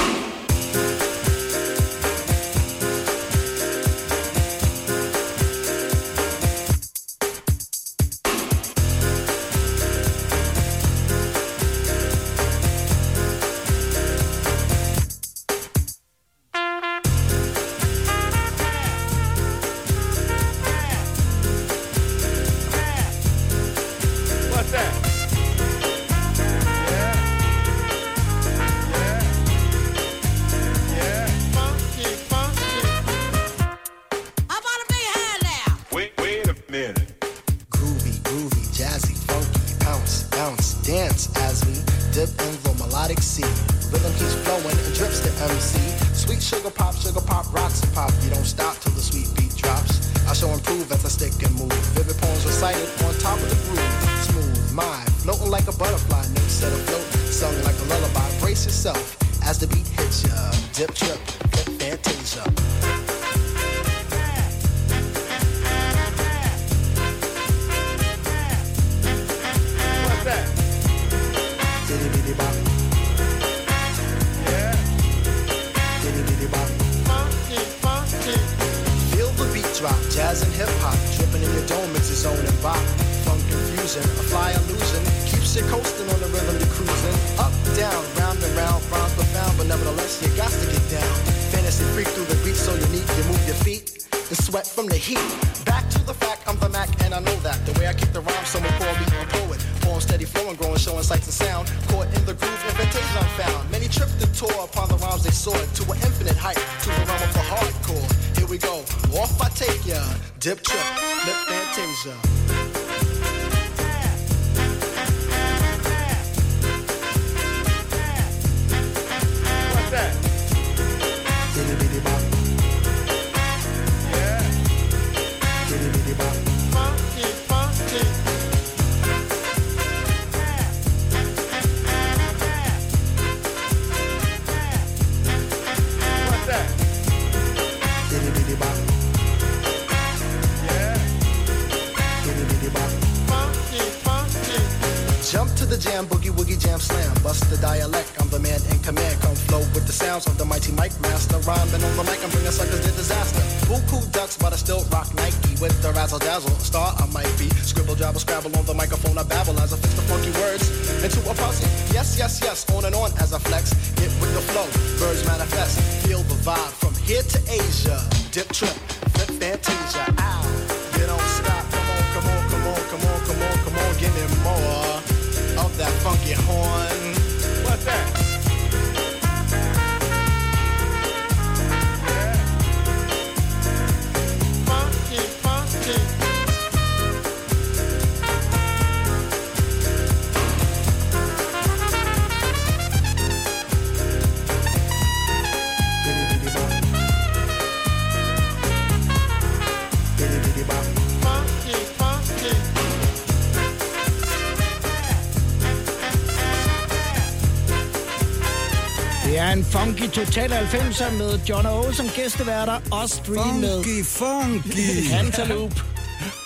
[209.53, 211.93] Er en funky total 90'er med John O.
[211.93, 215.09] som gæsteværter og stream med Funky, funky.
[215.09, 215.83] Cantaloupe.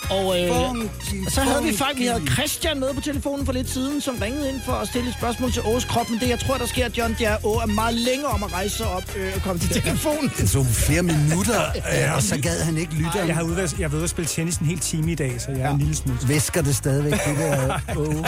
[0.09, 1.77] Og øh, Funky, så havde vi funky.
[1.77, 4.87] faktisk vi havde Christian med på telefonen for lidt siden, som ringede ind for at
[4.87, 6.09] stille et spørgsmål til Ås krop.
[6.09, 8.43] Men det, jeg tror, der sker, John, det er, at Å er meget længere om
[8.43, 10.31] at rejse sig op øh, og komme til telefonen.
[10.37, 13.17] Det tog flere minutter, øh, og så gad han ikke lytte.
[13.27, 15.61] Jeg har ude, jeg ude at spille tennis en hel time i dag, så jeg
[15.61, 16.19] er en lille smule.
[16.27, 17.79] Væsker det stadigvæk, det der?
[17.97, 18.25] Oh.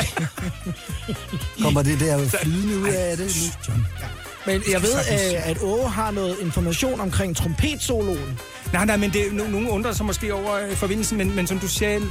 [1.62, 3.54] Kommer det der flydende ud af det?
[3.68, 3.74] nu?
[4.50, 8.40] Men jeg ved, øh, at Åge har noget information omkring trompetsoloen.
[8.74, 11.60] Nej, nej, men det, no, nogen undrer sig måske over øh, forbindelsen, men, men som
[11.60, 12.04] du selv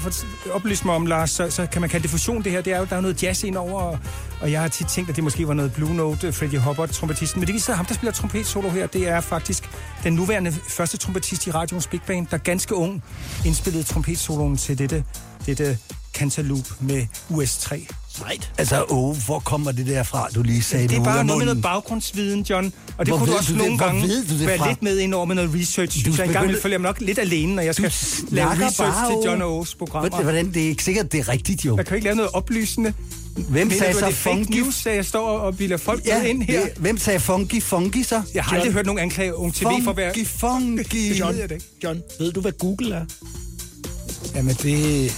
[0.52, 2.60] oplyste mig om, Lars, så, så kan man kalde det fusion, det her.
[2.60, 3.98] Det er jo, der er noget jazz ind over, og,
[4.40, 6.88] og jeg har tit tænkt, at det måske var noget Blue Note, øh, Freddie Hubbard,
[6.88, 7.40] trompetisten.
[7.40, 9.70] Men det viser sig, at ham, der spiller trompetsolo her, det er faktisk
[10.04, 13.02] den nuværende første trompetist i radioens Big Band, der ganske ung
[13.46, 15.04] indspillede trompetsoloen til dette,
[15.48, 15.78] dette
[16.14, 17.86] Cantaloupe med US3.
[18.18, 18.52] Sejt.
[18.58, 21.46] Altså, åh, hvor kommer det der fra, du lige sagde Det er bare noget med
[21.46, 22.72] noget baggrundsviden, John.
[22.98, 23.62] Og det Hvor kunne du ved også du det?
[23.64, 24.68] nogle Hvor gange ved du det være fra?
[24.68, 26.04] lidt med ind over med noget research.
[26.04, 27.92] Du Du så en gang følger jeg mig nok lidt alene, når jeg skal
[28.30, 29.30] lave research til.
[29.30, 30.22] John og O's programmer.
[30.22, 31.76] Hvordan, det er ikke sikkert, det er rigtigt, jo.
[31.76, 32.92] Jeg kan ikke lave noget oplysende.
[33.48, 34.56] Hvem sagde du, så det funky?
[34.56, 36.60] news, jeg står og bilder folk Ja, med ind her?
[36.62, 38.22] det- hvem sagde funky, funky så?
[38.34, 40.12] Jeg har aldrig hørt nogen anklage Ung TV for at være...
[40.14, 41.18] Funky, funky.
[41.20, 41.62] John, ved det.
[41.84, 43.04] John, ved du, hvad Google er?
[44.34, 45.12] Jamen det...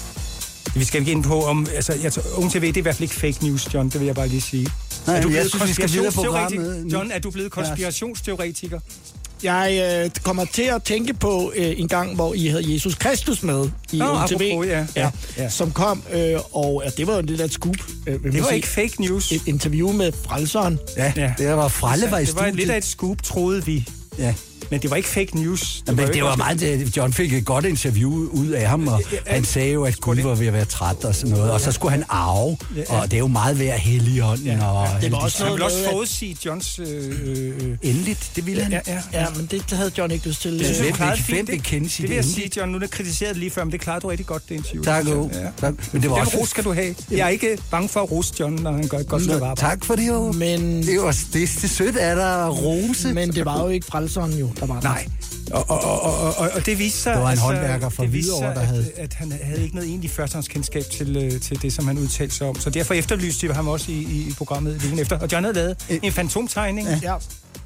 [0.74, 1.66] Vi skal ikke ind på, om...
[1.74, 3.88] Altså, jeg tror, Ung TV, det er i hvert fald ikke fake news, John.
[3.88, 4.68] Det vil jeg bare lige sige.
[5.06, 6.62] Nej, er du blevet synes, vi skal videre på konspirationsteoretiker?
[6.62, 6.92] programmet.
[6.92, 8.80] John, er du blevet konspirationsteoretiker?
[9.42, 13.42] Jeg øh, kommer til at tænke på øh, en gang, hvor I havde Jesus Kristus
[13.42, 14.14] med i Nå, OTV.
[14.34, 15.48] apropos, ja, ja, ja.
[15.48, 17.76] Som kom, øh, og ja, det var jo lidt af et scoop.
[18.06, 18.56] Øh, Det var sige.
[18.56, 19.32] ikke fake news.
[19.32, 20.78] Et interview med frelseren.
[20.96, 21.34] Ja, Ja.
[21.38, 22.56] det var Fralle var i Det var studiet.
[22.56, 23.88] lidt af et scoop, troede vi.
[24.18, 24.34] Ja.
[24.70, 25.82] Men det var ikke fake news.
[25.86, 28.68] Men jo det ikke var også- meget, det- John fik et godt interview ud af
[28.68, 31.50] ham, og han sagde jo, at Gud var ved at være træt og sådan noget,
[31.52, 32.56] og så skulle han arve,
[32.88, 35.76] og det er jo meget ved at helligånden, og Det var også noget vil også
[35.78, 36.78] med, at- forudsige Johns...
[36.78, 36.86] Øh,
[37.24, 38.72] øh, endeligt, det ville han.
[38.72, 39.20] ja, ja, ja.
[39.20, 40.58] Ja, men det havde John ikke lyst til.
[40.58, 42.70] Det synes jeg, Hvem vil- Det- kende Det sit vil jeg sige, John.
[42.70, 44.82] Nu er det kritiseret lige før, men det klarede du rigtig godt, det interview.
[44.84, 45.50] Tak, jeg.
[45.62, 45.70] Ja.
[45.92, 46.38] Men det var Den også...
[46.38, 46.94] ros skal du have.
[47.10, 49.60] Jeg er ikke bange for at rose John, når han gør et godt stykke arbejde.
[49.60, 50.32] tak for det, jo.
[50.32, 53.12] Men, Det var det, det sødt af dig at rose.
[53.14, 54.88] men det var jo ikke frelseren jo, der var der.
[54.88, 55.06] Nej.
[55.50, 57.14] Og, og, og, og, og, og det viste sig...
[57.14, 59.90] Det var en håndværker fra det Hvidovre, der havde- At, at han havde ikke noget
[59.90, 62.60] egentlig førstehåndskendskab til, øh, til det, som han udtalte sig om.
[62.60, 65.18] Så derfor efterlyste vi ham også i, i, i programmet ugen efter.
[65.18, 66.88] Og John havde lavet en fantomtegning.
[67.02, 67.14] Ja.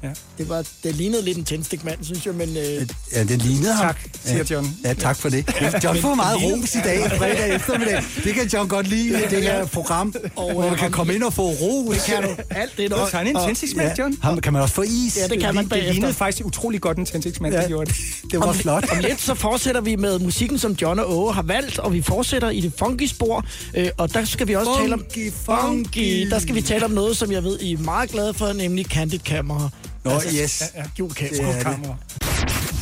[0.03, 0.09] Ja.
[0.37, 2.49] Det, var, det lignede lidt en tændstikmand, synes jeg, men...
[2.57, 3.85] Øh, Ja, det lignede ham.
[3.85, 4.77] Tak, siger John.
[4.83, 5.45] Ja, tak for det.
[5.83, 8.03] John får meget ros i dag, fredag eftermiddag.
[8.23, 11.41] Det kan John godt lide det her program, hvor man kan komme ind og få
[11.49, 11.95] ros.
[11.95, 12.29] det kan du.
[12.49, 14.17] Alt det, Du har en og- tændstiksmand, Ja, John.
[14.23, 15.17] ham kan man også få is.
[15.17, 15.93] Ja, det kan man Det bagefter.
[15.93, 17.61] lignede faktisk utrolig godt en tændstiksmand, ja.
[17.79, 17.85] Ja.
[17.85, 17.95] det gjorde det.
[18.31, 18.85] Det var Om- flot.
[18.91, 22.01] Om lidt så fortsætter vi med musikken, som John og Åge har valgt, og vi
[22.01, 23.45] fortsætter i det funky spor.
[23.73, 24.99] Øh, og der skal vi også tale om...
[24.99, 26.27] Funky, funky.
[26.29, 28.85] Der skal vi tale om noget, som jeg ved, I er meget glade for, nemlig
[28.85, 29.69] Candid Camera.
[30.03, 30.11] Nå,
[30.41, 30.63] yes.
[30.93, 31.33] Skjult kamera.
[31.35, 31.63] Det er det.
[31.63, 31.95] Kamera.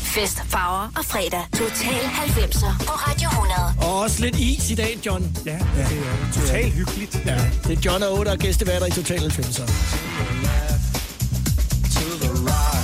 [0.04, 1.40] Fest, farver og fredag.
[1.54, 3.74] Total 90'er på Radio 100.
[3.82, 5.38] Og også lidt is i dag, John.
[5.46, 7.22] Ja, det er totalt hyggeligt.
[7.26, 7.36] Ja.
[7.68, 9.66] Det er John og Åge, der er gæsteværter i Total 90'er.
[11.96, 12.83] To There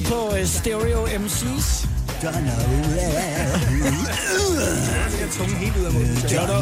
[0.00, 1.88] med på uh, Stereo MC's.
[2.22, 2.32] Jeg
[5.32, 6.16] tungen helt ud af munden.
[6.16, 6.54] Jono,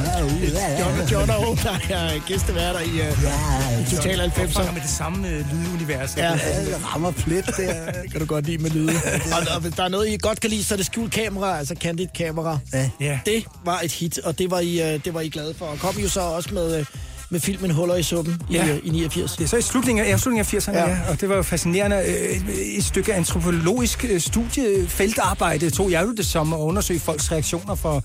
[0.80, 4.72] Jono, Jono, der er gæsteværter i, uh, Total 90'er.
[4.72, 6.16] med det samme øh, lydunivers.
[6.16, 7.92] Ja, det rammer plet der.
[8.10, 8.92] Kan du godt lide med lyde.
[9.32, 11.58] og, og hvis der er noget, I godt kan lide, så er det skjult kamera,
[11.58, 12.58] altså candid kamera.
[13.00, 13.20] Ja.
[13.26, 15.66] Det var et hit, og det var I, øh, det var I glade for.
[15.66, 16.86] Og kom jo så også med, øh,
[17.34, 18.68] med filmen Huller i suppen i, Ja.
[18.68, 19.32] øh, i 89.
[19.32, 20.88] Det er så i slutningen af, ja, slutningen af 80'erne, Ja.
[20.90, 20.96] ja.
[21.10, 21.96] Og det var jo fascinerende.
[21.96, 27.32] Øh, Et stykke antropologisk øh, studie, feltarbejde, tog jeg jo det som at undersøge folks
[27.32, 28.02] reaktioner for,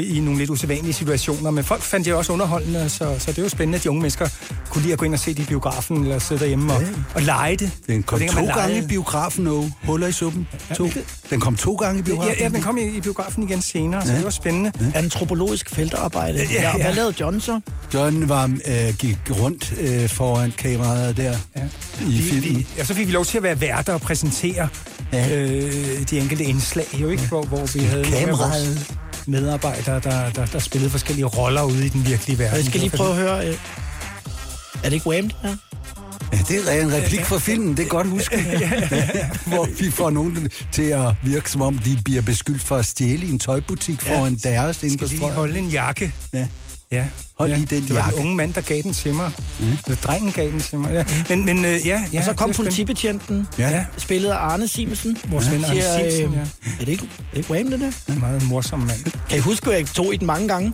[0.00, 1.50] i nogle lidt usædvanlige situationer.
[1.50, 4.00] Men folk fandt det også underholdende, så, så det er jo spændende, at de unge
[4.02, 4.28] mennesker
[4.70, 6.82] kunne lide at gå ind og se det i biografen, eller sidde derhjemme og,
[7.14, 7.70] og lege det.
[7.86, 9.64] Den kom Og dengang to man gange i biografen, no.
[9.84, 10.48] Huller i suppen.
[10.76, 10.90] To.
[11.30, 12.34] Den kom to gange i biografen.
[12.38, 14.16] Ja, ja, den kom i, i biografen igen senere, så Ja.
[14.16, 14.72] det var spændende.
[14.94, 16.38] Antropologisk feltarbejde.
[16.38, 16.76] Ja, Ja, ja.
[16.76, 16.82] ja.
[16.82, 17.60] Hvad lavede John så?
[17.94, 21.62] John var, øh, gik rundt øh, foran kameraet der Ja.
[22.00, 22.56] i Vi, filmen.
[22.58, 24.68] vi, ja, så fik vi lov til at være værter og præsentere
[25.12, 25.26] Ja.
[25.28, 25.36] ja.
[25.42, 25.72] øh,
[26.10, 27.26] de enkelte indslag, jo ikke?
[27.28, 28.92] Hvor, hvor vi havde Kameraet.
[29.26, 32.52] medarbejdere, der, der, der spillede forskellige roller ude i den virkelige verden.
[32.52, 33.54] Og jeg skal lige prøve at høre...
[34.80, 35.24] Øh, er det ikke Wham?
[35.28, 35.56] det her?
[36.32, 38.36] Ja, det er en replik fra filmen, det er godt huske.
[39.46, 43.26] Hvor vi får nogen til at virke, som om de bliver beskyldt for at stjæle
[43.26, 45.34] i en tøjbutik foran deres skal lige strøget.
[45.34, 46.12] holde en jakke.
[46.32, 46.46] Ja.
[46.92, 47.04] Ja.
[47.38, 47.56] Hold ja.
[47.56, 48.16] lige den det var jakke.
[48.16, 49.30] den unge mand, der gav den til mig.
[49.60, 49.66] Mm.
[49.86, 50.92] Eller drengen gav den til mig.
[50.92, 51.04] Ja.
[51.28, 53.84] Men, men øh, ja, ja, Og så kom det politibetjenten, Ja.
[53.98, 55.16] spillet af Arne Simonsen.
[55.28, 56.72] Vores ven Arne Siger, Simonsen, øh, ja.
[56.80, 58.12] Er det ikke, er det ikke Wham, det der?
[58.14, 59.04] En meget morsom mand.
[59.28, 60.72] Kan I huske, at jeg tog i den mange gange?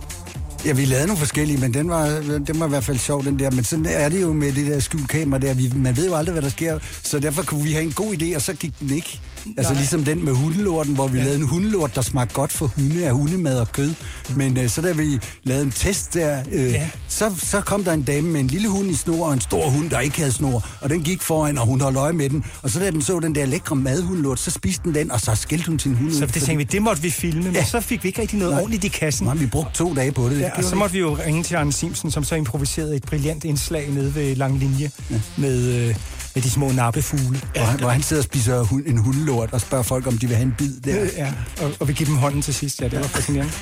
[0.65, 2.07] Ja, vi lavede nogle forskellige, men den var,
[2.47, 3.51] den var i hvert fald sjov, den der.
[3.51, 5.55] Men sådan er det jo med det der skjulkamera der.
[5.55, 8.15] Vi, man ved jo aldrig, hvad der sker, så derfor kunne vi have en god
[8.15, 9.21] idé, og så gik den ikke.
[9.57, 11.25] Altså ligesom den med hundelorten, hvor vi ja.
[11.25, 13.95] lavede en hundelort, der smagte godt for hunde af hundemad og kød.
[14.37, 16.91] Men øh, så da vi lavede en test der, øh, Ja.
[17.09, 19.71] så, så kom der en dame med en lille hund i snor og en stor
[19.71, 20.69] hund, der ikke havde snor.
[20.81, 22.45] Og den gik foran, og hun holdt øje med den.
[22.63, 25.35] Og så da den så den der lækre madhundelort, så spiste den den, og så
[25.35, 27.53] skældte hun sin hund Så ud, det fordi- tænkte vi, det måtte vi filme, men
[27.55, 27.65] Ja.
[27.65, 28.61] så fik vi ikke rigtig noget Nej.
[28.63, 29.27] ordentligt i kassen.
[29.27, 30.31] Nej, vi brugte to dage på det.
[30.31, 32.97] det Ja, og gjorde så måtte vi jo ringe til Arne Simsen, som så improviserede
[32.97, 35.21] et brillant indslag nede ved lang linje ja.
[35.37, 35.95] med, øh,
[36.37, 37.41] med de små nappefugle.
[37.55, 40.27] Hvor han, hvor han sidder og spiser hund, en hundelort og spørger folk, om de
[40.27, 41.07] vil have en bid der.
[41.17, 42.81] Ja, og, og vi giver dem hånden til sidst.
[42.81, 43.53] Ja, det var fascinerende.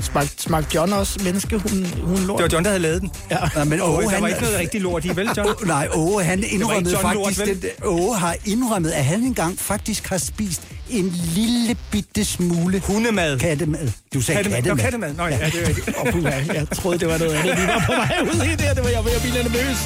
[0.00, 2.38] Smagte, smagte John også menneske, hun, hun lort?
[2.38, 3.10] Det var John, der havde lavet den.
[3.30, 3.36] Ja.
[3.54, 5.48] Nej, men Åh, Åge, der han, var ikke noget rigtig lort i, vel, John?
[5.48, 7.62] Åh, nej, Åge, han indrømmede John Lort, faktisk, vel?
[7.62, 13.38] den, Åge har indrømmet, at han engang faktisk har spist en lille bitte smule Hundemad.
[13.38, 13.88] kattemad.
[14.14, 14.76] Du sagde Kattemad.
[14.76, 14.76] kattemad.
[14.76, 15.14] Nå, kattemad.
[15.14, 15.88] Nå, ja, det er rigtigt.
[16.06, 17.56] Åh, puha, jeg troede, det var noget andet.
[17.58, 19.78] Vi var på vej ud i det, det var jeg ved at blive nervøs.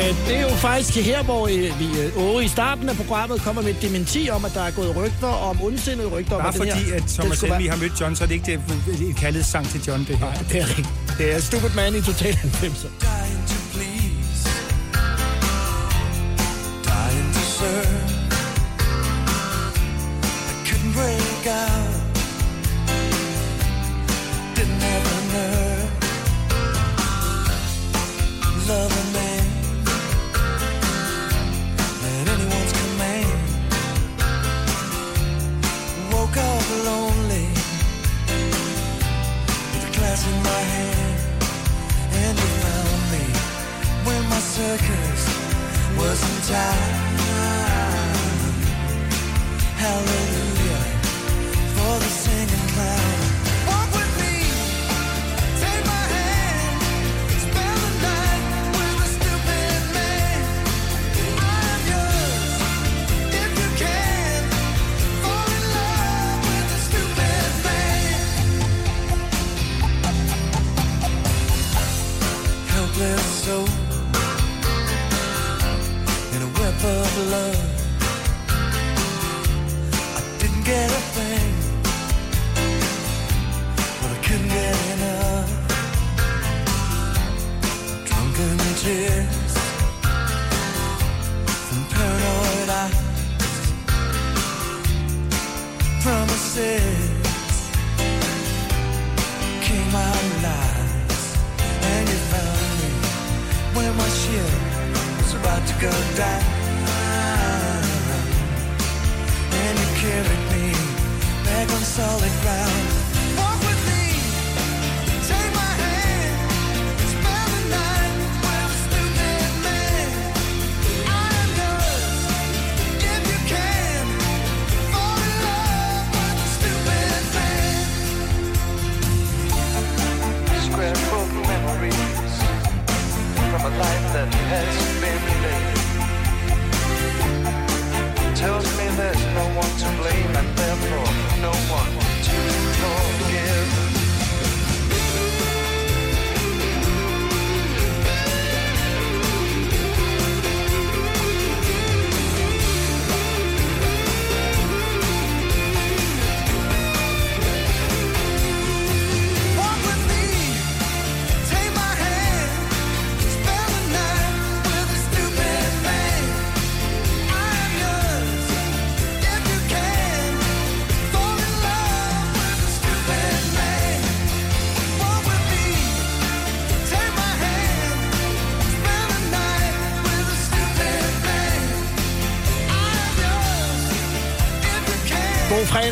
[0.00, 3.40] Øh, Det er jo faktisk her, hvor øh, vi øh, Åge i starten af programmet
[3.40, 6.52] kommer med et dementi om, at der er gået rygter om ondsindede rygter om, Bare
[6.52, 9.14] den fordi, her, at Thomas Helmi har mødt John, så er det ikke det, en
[9.14, 10.26] kærlighedssang til John, det her.
[10.26, 10.88] være- Det er rigtigt.
[11.18, 12.88] Det er Stupid Man i Total 90'er.
[13.00, 14.48] Dying to please,
[16.84, 18.07] dying to serve.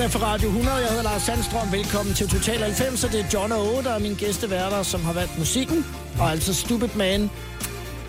[0.06, 0.76] Fredag for Radio 100.
[0.76, 1.72] Jeg hedder Lars Sandstrøm.
[1.72, 3.04] Velkommen til Total 90.
[3.04, 5.84] Og det er John og Åge, der er mine gæsteværter, som har valgt musikken.
[6.18, 7.30] Og altså Stupid Man.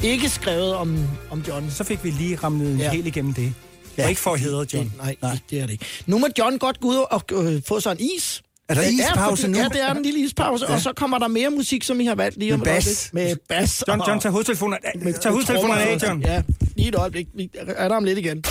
[0.03, 0.97] Ikke skrevet om,
[1.31, 1.71] om John.
[1.71, 2.83] Så fik vi lige ramlet Ja.
[2.83, 2.91] ja.
[2.91, 3.43] helt igennem det.
[3.43, 3.49] Ja.
[3.97, 4.03] Ja.
[4.03, 4.85] Og ikke for at hedre John.
[4.85, 5.85] Det, nej, nej, det er det ikke.
[6.05, 8.41] Nu må John godt gå ud og øh, få sig en is.
[8.69, 9.57] Er der Ja, ispause for- nu?
[9.57, 10.65] Ja, det er en lille ispause.
[10.69, 10.73] Ja.
[10.73, 13.09] Og så kommer der mere musik, som I har valgt lige om Med bas.
[13.13, 13.83] Med bas.
[13.87, 16.03] John, John, tag hovedtelefonerne med- tag hovedtelefonerne af.
[16.03, 16.21] John.
[16.21, 16.41] Ja,
[16.75, 17.27] lige et øjeblik.
[17.35, 18.43] Vi er der om lidt igen.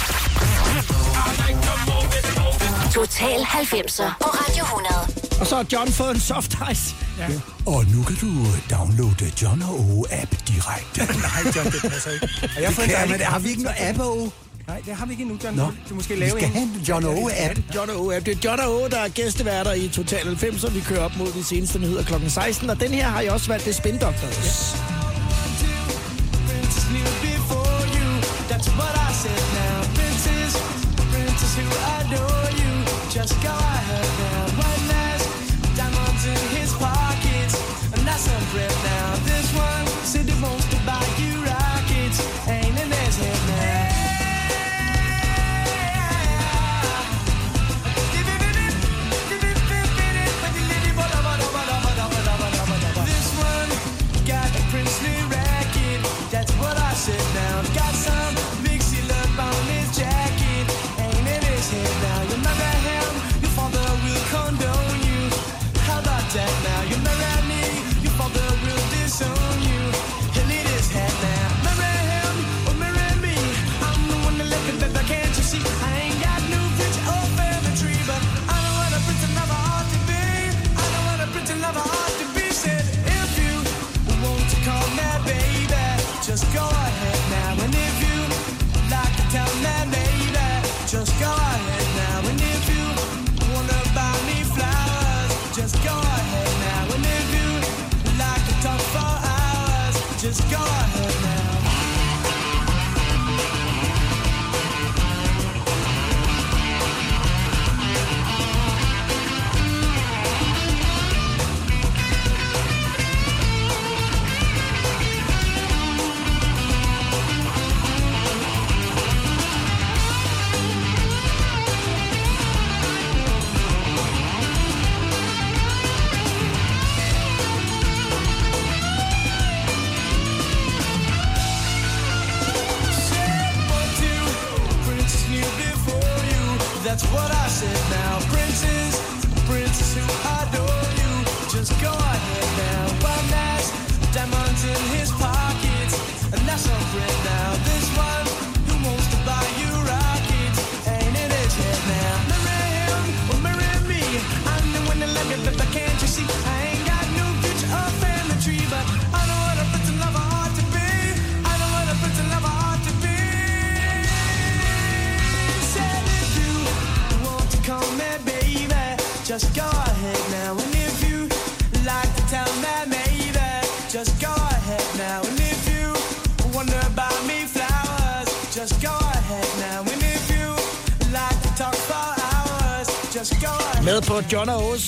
[2.96, 5.40] Total 90'er på Radio 100.
[5.40, 6.94] Og så har John fået en soft ice.
[7.18, 7.26] Ja.
[7.66, 8.30] Og nu kan du
[8.76, 10.98] downloade John og Åge app direkte.
[11.28, 12.28] Nej, John, det passer ikke.
[12.56, 14.30] Og jeg har Det kan, men har vi ikke noget app, Åge?
[14.66, 15.56] Nej, det har vi ikke endnu, John.
[15.56, 16.52] Nå, Du måske vi lave skal en.
[16.52, 17.58] have en John og Åge app.
[17.74, 18.20] John og Åge.
[18.20, 21.16] Det er John og Åge, der er gæsteværter i Total 90, og vi kører op
[21.16, 22.14] mod de seneste nyheder kl.
[22.28, 22.70] 16.
[22.70, 24.76] Og den her har jeg også valgt, det er Spin Doctors.
[26.48, 28.08] Princess kneel before you.
[28.50, 29.78] That's what I said now.
[29.98, 30.52] Princess,
[31.12, 31.66] princess who
[31.98, 32.65] adore you.
[33.16, 34.15] Just go ahead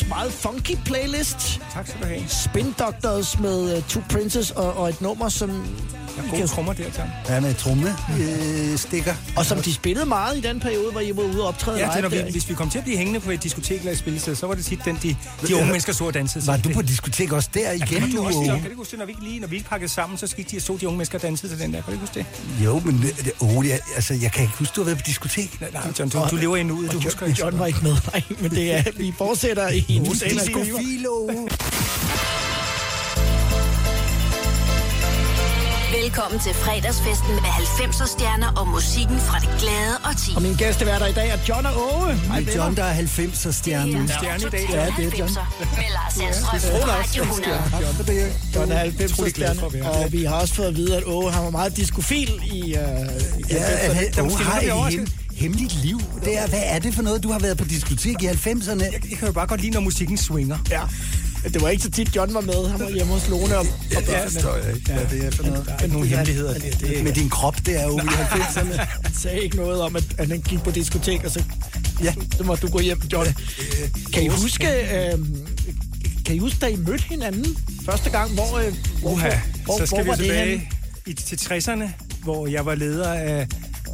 [0.09, 1.61] Meget funky playlist.
[1.73, 2.29] Tak skal du have.
[2.29, 5.67] Spin Doctors med uh, Two Princes og, og et nummer, som...
[6.33, 7.11] Er gode trommer der, John.
[7.29, 9.15] Ja, med tromme øh, stikker.
[9.37, 11.87] Og som de spillede meget i den periode, hvor I var ude og optræde Ja,
[11.87, 13.93] det, er, når vi, hvis vi kom til at blive hængende på et diskotek eller
[13.93, 15.17] et spillested, så var det tit den, de,
[15.49, 16.47] de unge mennesker så og dansede.
[16.47, 17.87] Var du på diskotek også der Ja, igen?
[17.87, 19.93] kan du også, kan du huske det, når vi ikke lige, når vi ikke pakkede
[19.93, 21.83] sammen, så gik de og så de unge mennesker danse til den der.
[21.83, 22.27] Kan du huske det?
[22.65, 25.61] Jo, men det, oh, jeg, altså, jeg kan ikke huske, du har været på diskotek.
[25.61, 27.41] Nej, John, du, du lever i nuet, du husker ikke.
[27.41, 30.07] John var ikke med, nej, men det er, vi fortsætter i en
[36.19, 40.31] Velkommen til fredagsfesten med 90'er stjerner og musikken fra det glade og ti.
[40.37, 42.13] Og min gæsteværter i dag er John og Åge.
[42.13, 44.09] Det er John, der er 90'er stjernen.
[44.09, 44.67] Stjerne i dag.
[44.73, 45.31] Ja, det er John.
[45.61, 48.33] Med Lars Sandstrøm på Radio 100.
[48.55, 50.77] John er 90 Utrolig glad for at være stjerne, og vi har også fået at
[50.77, 52.63] vide, at Åge han var meget diskofil i...
[52.63, 55.07] Uh, Ja, at er måske har hem,
[55.37, 56.01] hemmeligt liv.
[56.25, 58.85] Det er, hvad er det for noget, du har været på diskotek i 90'erne?
[58.85, 60.59] Jeg, jeg kan jo bare godt lide, når musikken swinger.
[60.71, 60.81] Ja.
[61.55, 62.69] Det var ikke så tit, John var med.
[62.71, 64.31] Han var hjemme hos Lone og, og Det børnene.
[64.31, 65.67] forstår jeg ikke, hvad det er for noget.
[65.67, 66.55] Der er ikke nogen hemmeligheder.
[66.55, 68.77] Det, det, Med din krop, det er jo i 90'erne.
[69.05, 71.43] Han sagde ikke noget om, at at han gik på diskotek, og så,
[72.05, 72.15] Ja.
[72.37, 73.35] så måtte du gå hjem, John.
[74.13, 75.19] Kan I huske, øh,
[76.27, 78.31] kan I huske, da I mødte hinanden første gang?
[78.35, 79.31] Hvor, øh, hvor, Uha,
[79.65, 80.71] hvor, så skal hvor vi det tilbage
[81.07, 81.89] i, til 60'erne,
[82.23, 83.47] hvor jeg var leder af,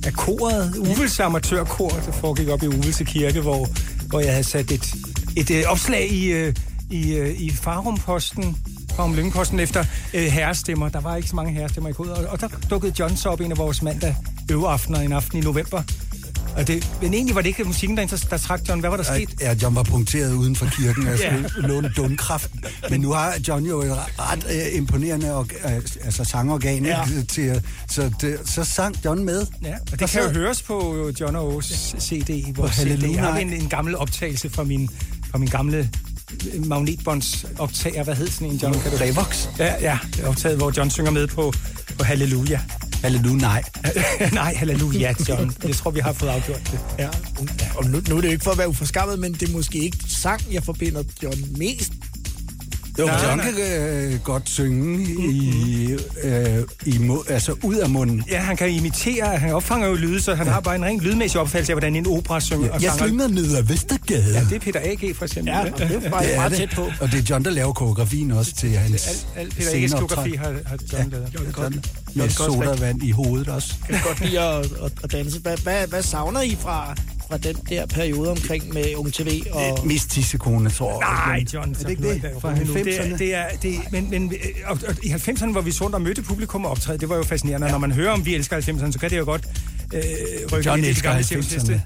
[0.07, 3.69] af koret, Uvels amatørkor, der foregik op i Uvelse Kirke, hvor,
[4.07, 4.95] hvor jeg havde sat et,
[5.37, 6.55] et øh, opslag i, øh,
[6.91, 8.57] i, øh, i Farumposten,
[8.97, 10.89] Farum Lyngeposten efter øh, herrestemmer.
[10.89, 13.41] Der var ikke så mange herrestemmer i koret, og, og der dukkede John så op
[13.41, 14.16] en af vores mandag
[14.51, 15.82] øveaftener en aften i november.
[16.57, 18.80] Og det, men egentlig var det ikke musikken, der, der trak John.
[18.80, 19.28] Hvad var der sket?
[19.41, 21.49] Ja, John var punkteret uden for kirken og Ja.
[21.49, 22.51] skulle låne dundkraft.
[22.91, 26.99] Men nu har John jo et ret øh, imponerende orga- øh, altså sangorgan, Ja.
[26.99, 27.22] ja.
[27.28, 29.47] til, så, det, så sang John med.
[29.62, 32.57] Ja, og det Og kan jo så- høres på John og Ås CD.
[32.57, 33.12] Vores CD.
[33.14, 34.91] Jeg har en, en gammel optagelse fra min,
[35.30, 35.91] fra min gamle
[36.66, 38.05] magnetbåndsoptager.
[38.05, 38.80] Hvad hed sådan en, John?
[38.80, 39.47] Kan du Revox.
[39.59, 41.53] Ja, ja, det optaget, hvor John synger med på,
[41.99, 42.61] på Halleluja.
[43.03, 43.62] Halleluja, nej.
[44.32, 45.57] Nej, Halleluja, John.
[45.64, 46.80] Jeg tror, vi har fået afgjort det.
[46.99, 47.09] Ja.
[47.76, 49.78] Og nu, nu er det jo ikke for at være uforskammet, men det er måske
[49.78, 51.93] ikke sang, jeg forbinder John mest.
[52.99, 53.53] Jo, Nej, John nej.
[53.53, 55.88] kan øh, godt synge i,
[56.22, 58.24] øh, i mu- altså ud af munden.
[58.30, 60.53] Ja, han kan imitere, han opfanger jo lyde, så han ja.
[60.53, 63.07] har bare en ren lydmæssig opfattelse af, hvordan en opera synger og Jeg sanger.
[63.07, 64.34] synger ned ad Vestergade.
[64.34, 65.16] Ja, det er Peter A.G.
[65.16, 65.55] for eksempel.
[65.55, 66.82] Ja, det er faktisk meget tæt på.
[67.01, 70.34] Og det er John, der laver koreografien også til hans Alt, alt Peter A.G.'s koreografi
[70.36, 71.55] har, har John lavet.
[71.59, 71.84] John,
[72.14, 73.74] med sodavand i hovedet også.
[73.90, 75.40] Kan godt lide at, at, at danse.
[75.40, 76.95] Hvad, hvad, hvad savner I fra,
[77.29, 79.43] fra den der periode omkring med Ung TV?
[79.51, 79.87] Og...
[79.87, 81.27] Mest tissekone, tror jeg.
[81.27, 81.70] Nej, John.
[81.70, 82.22] Er det ikke det?
[82.41, 82.75] Fra rolig nu.
[82.75, 82.83] 90'erne?
[82.83, 85.85] Det, er- det er, det, men, men øh, og, og, i 90'erne, hvor vi så
[85.85, 87.66] rundt og mødte publikum og optræde, det var jo fascinerende.
[87.66, 87.72] Ja.
[87.72, 89.45] Når man hører om, vi elsker 90'erne, så kan det jo godt
[89.95, 90.03] øh,
[90.53, 91.79] rykke John ind i de elsker gamle 90'erne.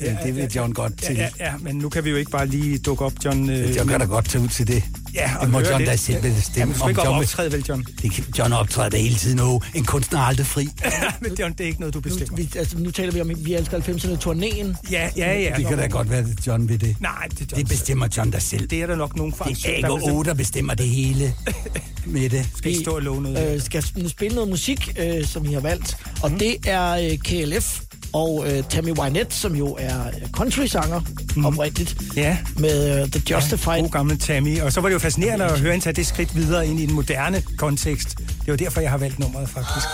[0.00, 1.16] Ja, det vil John godt til.
[1.16, 3.50] Ja, ja, ja, men nu kan vi jo ikke bare lige dukke op, John.
[3.50, 4.82] Øh, John kan men- da godt tage ud til det.
[5.14, 5.86] Ja, og det må John det.
[5.88, 6.64] da selv Ja, bestemme.
[6.66, 7.86] men du skal ikke op og vil- optræde, vel, John?
[8.02, 9.40] Det kan, John optræder da hele tiden.
[9.40, 10.68] Oh, en kunstner er aldrig fri.
[11.22, 12.36] men John, det er ikke noget, du Nu, bestemmer.
[12.36, 14.90] vi, altså, nu taler vi om, vi elsker 90'erne turnéen.
[14.90, 15.52] Ja, ja, ja.
[15.56, 16.96] Det kan da godt være, at John vil det.
[17.00, 17.60] Nej, det, er John.
[17.60, 18.66] Det bestemmer John da selv.
[18.68, 19.44] det er der nok nogen fra.
[19.48, 21.34] Det er ikke O, der bestemmer det hele
[22.06, 22.46] med det.
[22.56, 23.54] skal ikke stå og love noget.
[23.54, 25.96] øh, skal nu spille noget musik, øh, som I har valgt.
[26.22, 26.38] Og mm.
[26.38, 27.80] det er øh, KLF
[28.14, 29.94] og øh, Tammy Wynette, som jo er
[30.32, 31.00] country-sanger
[31.36, 31.44] mm.
[31.44, 32.38] oprindeligt, Ja.
[32.58, 33.80] med øh, The Justified.
[33.80, 34.60] God gamle Tammy.
[34.60, 36.86] Og så var det jo fascinerende at høre hende tage det skridt videre ind i
[36.86, 38.18] den moderne kontekst.
[38.18, 39.86] Det var derfor, jeg har valgt nummeret, faktisk.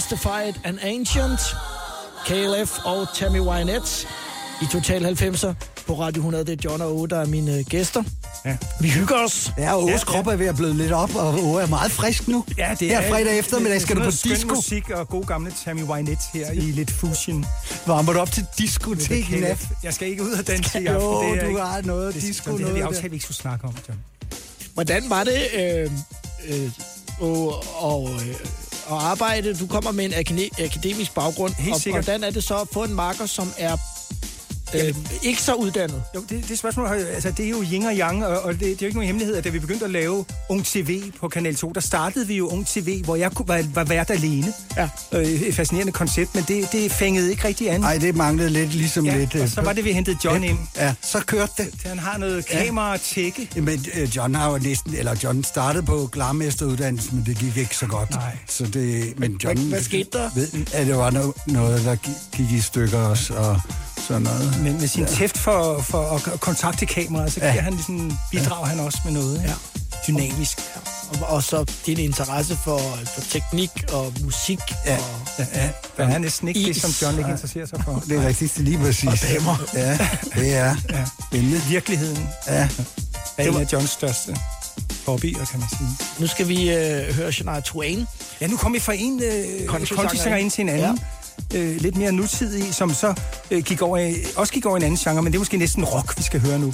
[0.00, 1.40] Justified and Ancient,
[2.26, 4.06] KLF og Tammy Wynette
[4.62, 5.52] i Total 90'er
[5.86, 6.44] på Radio 100.
[6.44, 8.02] Det er John og Åge, der er mine øh, gæster.
[8.44, 8.56] Ja.
[8.80, 9.50] Vi hygger os.
[9.58, 12.28] Ja, og Åges krop er ved at blive lidt op, og Åge er meget frisk
[12.28, 12.44] nu.
[12.58, 14.54] Ja, det Her er fredag eftermiddag skal du på skøn disco.
[14.54, 17.46] musik og god gamle Tammy Wynette her i lidt fusion.
[17.86, 19.68] Varmer du op til diskotek i nat?
[19.82, 21.30] Jeg skal ikke ud og danse i Jo, aften.
[21.32, 22.86] det er du ikke- har noget det, disco, Det, det, noget vi der.
[22.86, 23.98] aftalt, vi ikke skulle snakke om, John.
[24.74, 25.90] Hvordan var det øh,
[26.48, 26.70] øh,
[27.20, 28.34] og, og, øh,
[28.92, 29.54] at arbejde?
[29.54, 31.54] Du kommer med en akade- akademisk baggrund.
[31.54, 32.04] Helt og, sikkert.
[32.04, 33.76] Hvordan er det så at få en marker, som er
[34.74, 36.02] øh, ikke så uddannet?
[36.14, 38.60] Jo, det, det spørgsmål har altså det er jo yin og yang, og, og det,
[38.60, 41.28] det er jo ikke nogen hemmelighed, at da vi begyndte at lave Ung TV på
[41.28, 44.52] Kanal 2, der startede vi jo Ung TV, hvor jeg kunne, var, var vært alene.
[44.76, 44.88] Ja.
[45.12, 47.80] Øh, et fascinerende koncept, men det, det fængede ikke rigtig an.
[47.80, 49.34] Nej, det manglede lidt, ligesom ja, lidt...
[49.34, 50.58] og øh, så var det, vi hentede John ind.
[50.76, 51.68] Ja, så kørte det.
[51.82, 53.48] Så han har noget kamera og tække.
[53.56, 57.76] Men øh, John har jo næsten, eller John startede på glarmesteruddannelsen, men det gik ikke
[57.76, 58.10] så godt.
[58.10, 58.36] Nej.
[58.48, 60.30] Så det, men John Hvad- hvad skete der?
[60.34, 63.60] Ved, at det var no, noget, der gik, gik i stykker også, og
[64.10, 64.60] sådan noget.
[64.62, 65.08] Men med sin ja.
[65.08, 66.02] tæft for, for
[66.34, 67.50] at kontakte kameraet, så Ja.
[67.50, 69.42] giver han sådan, bidrager han også med noget.
[69.46, 69.52] Ja.
[70.06, 70.58] Dynamisk.
[71.20, 72.78] Og, og så din interesse for,
[73.14, 74.58] for teknik og musik.
[74.86, 74.96] Ja.
[74.96, 75.02] Og,
[75.38, 75.68] Ja, ja.
[75.96, 78.02] Der er næsten ikke det, som John ikke interesserer sig for.
[78.08, 79.08] Det er rigtigt, det lige præcis.
[79.08, 79.56] Og damer.
[79.74, 79.98] Ja,
[80.34, 81.04] det er Ja.
[81.28, 81.60] spændende.
[81.68, 82.68] Virkeligheden Ja.
[83.38, 84.36] er en af Johns største
[85.06, 85.88] hobbyer, kan man sige.
[86.18, 88.06] nu skal vi øh, høre Shania Twain.
[88.40, 90.84] Ja, nu kom vi fra en øh, countrysanger ind til en anden.
[90.84, 90.92] Ja.
[91.54, 93.14] Øh, lidt mere nutidig, som så
[93.50, 95.56] øh, gik over, i- også gik over i en anden genre, men det er måske
[95.56, 96.72] næsten rock, vi skal høre nu.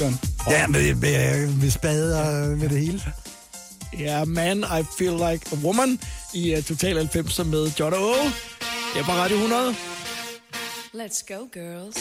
[0.00, 0.18] John.
[0.50, 3.02] Ja, med, med, med spade og med det hele.
[3.98, 5.98] Ja, Man, I Feel Like a Woman
[6.34, 8.24] i uh, Total 90 med John og Åge.
[8.94, 9.74] Det er på Radio 100.
[10.94, 11.96] Let's go, girls.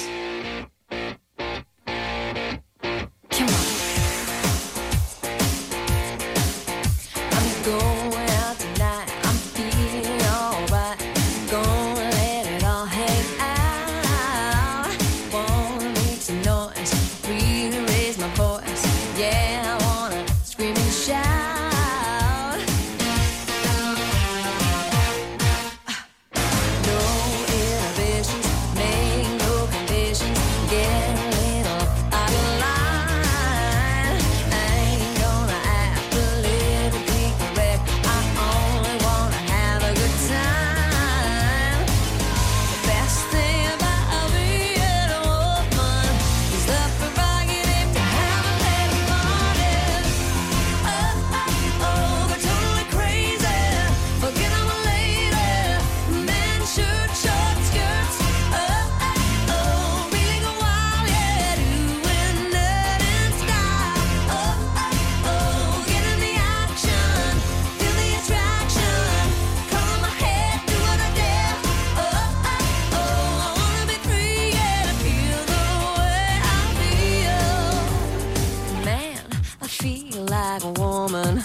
[80.30, 81.44] Like a woman.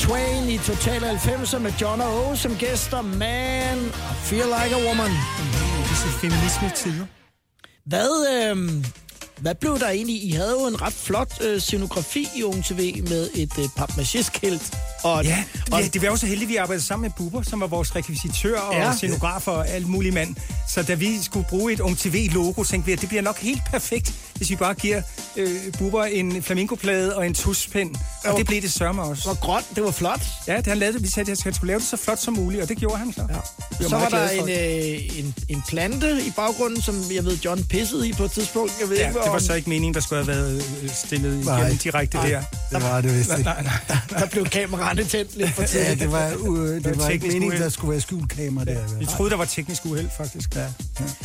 [0.00, 3.02] Twain i Total 90'er med John og O som gæster.
[3.02, 5.10] Man, I feel like a woman.
[5.88, 7.06] Disse feminisme tider.
[7.86, 8.84] Hvad, øh,
[9.40, 10.24] hvad blev der egentlig?
[10.24, 14.74] I havde jo en ret flot øh, scenografi i Unge TV med et øh, papmaché-skilt.
[15.04, 17.42] Og, Ja, og, det, det var jo så heldigt, at vi arbejdede sammen med Bubber,
[17.42, 18.86] som var vores rekvisitør og Ja.
[18.86, 18.96] ja.
[18.96, 20.36] scenograf og alt muligt mand.
[20.68, 23.62] Så da vi skulle bruge et Ung TV-logo, tænkte vi, at det bliver nok helt
[23.70, 25.02] perfekt, hvis vi bare giver
[25.36, 27.96] øh, Bubber en flamingoplade og en tuschpen.
[28.24, 28.38] Og Jo.
[28.38, 29.28] det blev det sørme også.
[29.28, 30.20] var grønt, det var flot.
[30.46, 32.62] Ja, det han lavede, vi sagde, at han skulle lave det så flot som muligt,
[32.62, 33.26] og det gjorde han så.
[33.30, 33.34] Ja.
[33.78, 37.64] Vi Så var der en, øh, en, en plante i baggrunden, som jeg ved, John
[37.64, 38.72] pissede i på et tidspunkt.
[38.80, 40.90] Jeg ved Ja, ikke, det var om- så ikke meningen, der skulle have været øh,
[40.90, 41.58] stillet Nej.
[41.58, 42.42] igennem direkte Nej, der.
[42.72, 43.50] det var det vist Nej, ikke.
[43.50, 43.98] nej, nej.
[44.20, 46.00] Der blev kameraerne tændt lidt for Ja, tidligt.
[46.00, 47.62] det var, uh, det var var ikke meningen, uheld.
[47.62, 48.98] der skulle være skjulkamera der.
[48.98, 50.54] Vi troede, der var teknisk uheld, faktisk.
[50.54, 50.66] Ja.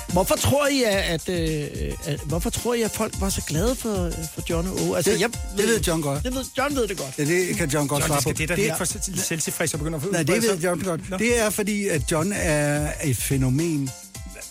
[0.07, 1.67] Hvorfor tror I, at, at, øh,
[2.05, 4.93] at, hvorfor tror I, at folk var så glade for, for John og O?
[4.95, 5.19] Altså, Det-
[5.57, 6.23] det ved John godt.
[6.23, 7.13] Det ved, John ved det godt.
[7.17, 8.55] Ja, det kan John godt John, svare det på.
[8.55, 8.85] det, er for
[9.21, 11.09] selvtilfreds at begynde at få Nej, det ved John godt.
[11.09, 11.17] Nå.
[11.17, 13.89] Det er fordi, at John er et fænomen.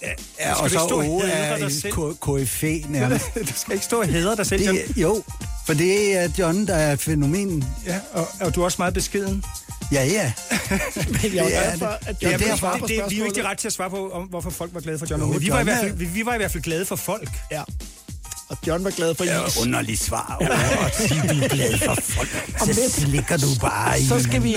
[0.03, 0.17] Skal
[0.57, 2.47] og så hædre er en?
[2.47, 3.25] KFA nærmest.
[3.49, 4.77] du skal ikke stå og hædre dig selv, John.
[4.77, 5.23] Det, jo,
[5.67, 7.65] for det er John, der er et fænomen.
[7.87, 9.45] Ja, og, og du er også meget beskeden.
[9.93, 10.33] Ja, ja.
[11.23, 13.15] Men jeg er Det er glad for, at Ja, John det er det, det, vi
[13.15, 15.21] er jo ikke ret til at svare på, om, hvorfor folk var glade for John.
[15.23, 16.85] Jo, Men vi, var i hvert er- fald, vi, vi var i hvert fald glade
[16.85, 17.31] for folk.
[17.51, 17.63] Ja.
[18.51, 19.59] Og John var glad for Ja, is.
[19.63, 20.37] underligt svar.
[20.41, 22.29] Og sige, du er glad for folk.
[22.59, 24.05] Så slikker du bare i.
[24.07, 24.57] Så skal vi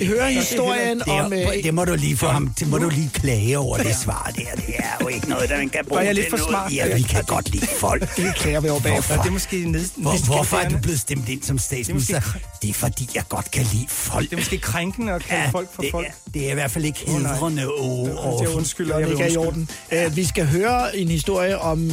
[0.00, 1.32] øh, høre historien det, om...
[1.32, 3.96] er, Øh, det må du lige få ham, det må du lige klage over det
[3.96, 4.42] svar der.
[4.66, 6.50] Det er jo ikke noget, der man kan bruge Var jeg lidt for noget.
[6.50, 6.72] smart?
[6.72, 8.16] Ja, vi kan godt lide folk.
[8.16, 9.14] det klager vi over bagefter.
[9.14, 12.20] Ja, det er måske ned, Hvor, hvorfor er du blevet stemt ind som statsminister?
[12.20, 14.30] Det er Det er fordi, jeg godt kan lide folk.
[14.30, 16.06] Det er måske krænkende at kalde folk for det folk.
[16.06, 19.12] Er, det er i hvert fald ikke hedrende oh, Det er undskyld, John jeg vil
[19.12, 19.92] ikke er i undskylde.
[19.92, 20.06] orden.
[20.06, 21.92] Uh, vi skal høre en historie om, uh,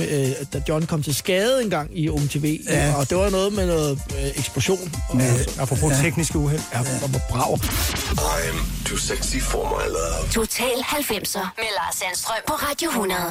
[0.54, 0.86] da John
[1.40, 2.60] kom til skade en gang i Ung TV.
[2.70, 2.94] Ja.
[2.96, 4.96] Og det var noget med noget uh, eksplosion.
[5.10, 6.02] Og, Med- Apropos Ja.
[6.02, 6.62] tekniske uheld.
[6.74, 7.56] ja, og var brav.
[7.56, 10.30] I'm too sexy for my love.
[10.32, 13.22] Total 90'er med Lars Sandstrøm på Radio 100.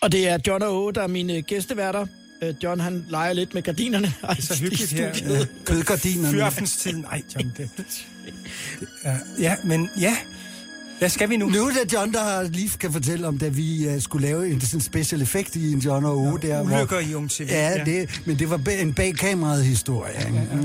[0.00, 2.06] Og det er John og O, der er mine gæsteværter.
[2.42, 4.12] Uh, John, han leger lidt med gardinerne.
[4.22, 5.12] Ej, Det er så hyggeligt her.
[5.14, 5.48] studiet.
[5.66, 6.30] Kødgardinerne.
[6.32, 7.00] Fyraftenstiden.
[7.00, 7.70] Nej, John, det...
[9.04, 10.16] Ja, ja, men ja.
[11.02, 11.48] Hvad skal vi nu?
[11.48, 14.60] Nu er det John, der lige kan fortælle om, da vi uh, skulle lave en
[14.60, 16.38] sådan special effekt i en John og Ove.
[16.42, 17.84] der, ulykker i Ung TV, Ja, ja.
[17.84, 20.12] det, men det var en bag kameraet historie.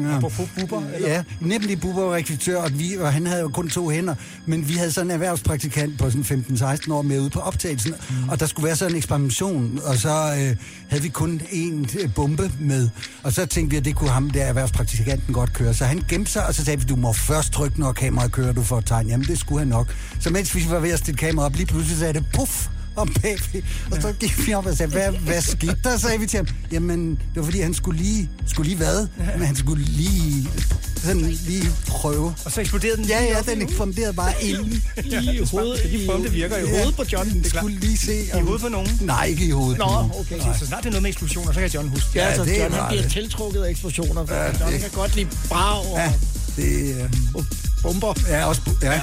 [0.07, 1.09] Ja, Apropos Bubber, eller?
[1.09, 4.15] Ja, nemlig Bubber var rekvisitør, og, vi, og han havde jo kun to hænder,
[4.45, 8.29] men vi havde sådan en erhvervspraktikant på sådan 15-16 år med ude på optagelsen, mm.
[8.29, 10.55] og der skulle være sådan en eksperimentation, og så øh,
[10.89, 12.89] havde vi kun én øh, bombe med,
[13.23, 15.73] og så tænkte vi, at det kunne ham der erhvervspraktikanten godt køre.
[15.73, 18.53] Så han gemte sig, og så sagde vi, du må først trykke, når kameraet kører,
[18.53, 19.07] du får tegn.
[19.07, 19.95] Jamen, det skulle han nok.
[20.19, 23.13] Så mens vi var ved at stille kameraet op, lige pludselig sagde det, puff, om
[23.21, 23.61] bagved.
[23.91, 25.97] Og så gik vi op og sagde, hvad, hvad skete der?
[25.97, 26.47] sagde vi til ham.
[26.71, 29.07] Jamen, det var fordi, han skulle lige, skulle lige hvad?
[29.37, 30.49] Men han skulle lige,
[30.97, 32.35] sådan lige prøve.
[32.45, 34.83] Og så eksploderede den Ja, lige ja, den eksploderede bare inden.
[35.05, 37.29] I hovedet, de om det virker i i hovedet på John.
[37.43, 38.23] Det skulle lige se.
[38.23, 38.99] I hovedet på nogen?
[39.01, 39.77] Nej, ikke i hovedet.
[39.77, 39.85] Nå,
[40.19, 40.39] okay.
[40.59, 42.09] Så snart det er noget med eksplosioner, så kan John huske.
[42.15, 43.11] Ja, Ja, altså, det er John han bliver det.
[43.11, 46.13] tiltrukket af eksplosioner, for Ja, ja, John det- kan godt lide brag og Ja,
[46.55, 46.95] det
[47.35, 47.43] øh,
[47.83, 48.13] bomber.
[48.29, 49.01] ja, også, ja.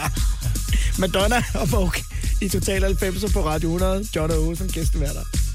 [0.99, 2.03] Madonna og Vogue
[2.41, 4.07] i Total 90'er på Radio 100.
[4.17, 5.54] John og Ove som gæsteværter.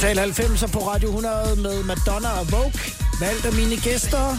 [0.00, 2.72] Total 90'er på Radio 100 med Madonna og Vogue.
[3.20, 4.36] Valgt af mine gæster.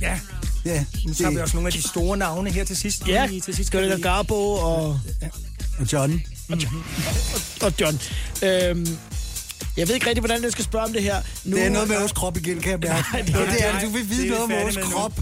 [0.00, 0.18] Ja,
[0.64, 0.84] ja.
[1.06, 3.08] nu tager vi også nogle af de store navne her til sidst.
[3.08, 3.66] Ja, Lige til sidst.
[3.66, 5.00] Skal det Garbo og,
[5.78, 6.22] Og John.
[7.62, 8.00] og John.
[8.42, 8.98] Øhm,
[9.76, 11.22] jeg ved ikke rigtig, hvordan jeg skal spørge om det her.
[11.44, 13.06] Nu, Det er noget med vores krop igen, kan jeg mærke.
[13.12, 15.12] Nej, det, det er, nej, du vil det vide er noget om vores krop.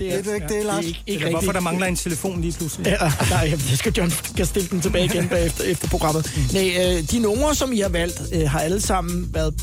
[0.00, 0.84] Det, Det er du ikke, det, det er Lars?
[0.84, 2.86] ikke, ikke Eller hvorfor der mangler en telefon lige pludselig.
[3.00, 6.32] Ja, nej, det skal John skal stille den tilbage igen bagefter, efter programmet.
[6.36, 6.42] Mm.
[6.52, 9.54] Nej, øh, de numre, som I har valgt, øh, har alle sammen været,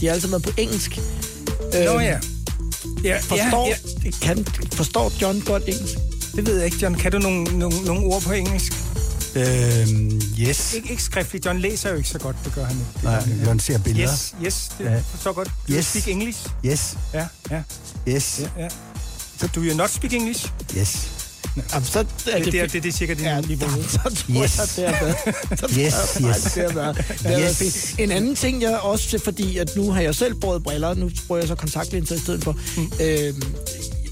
[0.00, 0.98] de har alle sammen været på engelsk.
[1.76, 2.18] Øh, Nå ja.
[3.04, 4.10] Ja, Forstår, ja, ja.
[4.22, 5.94] Kan, forstår John godt engelsk?
[6.36, 6.94] Det ved jeg ikke, John.
[6.94, 8.72] Kan du nogle, nogle, nogle ord på engelsk?
[9.36, 10.74] Øhm, yes.
[10.74, 11.46] Ikke, ikke skriftligt.
[11.46, 13.04] John læser jo ikke så godt, det gør han ikke.
[13.04, 13.40] Nej, han.
[13.46, 14.08] John ser billeder.
[14.12, 14.98] Yes, yes, det Ja.
[15.10, 15.48] forstår godt.
[15.68, 15.86] Do Yes.
[15.86, 16.38] speak English?
[16.66, 16.96] Yes.
[17.14, 17.62] Ja, ja,
[18.08, 18.40] Yes.
[18.56, 18.62] ja.
[18.62, 18.68] ja.
[19.40, 20.46] So do you not speak English?
[20.78, 21.08] Yes.
[21.72, 22.04] Jamen, så er
[22.38, 23.68] Det, det, er, det, det er cirka det Ja, niveau.
[23.88, 24.58] så tror Yes.
[24.58, 25.16] jeg, det er været.
[25.50, 26.20] Så tror Yes, jeg, yes.
[26.22, 27.94] faktisk, det har været, det har Yes.
[27.98, 31.38] En anden ting, jeg også, fordi at nu har jeg selv brugt briller, nu bruger
[31.40, 32.56] jeg så kontaktlinser i stedet for.
[32.76, 32.92] Mm.
[33.00, 33.42] Øhm,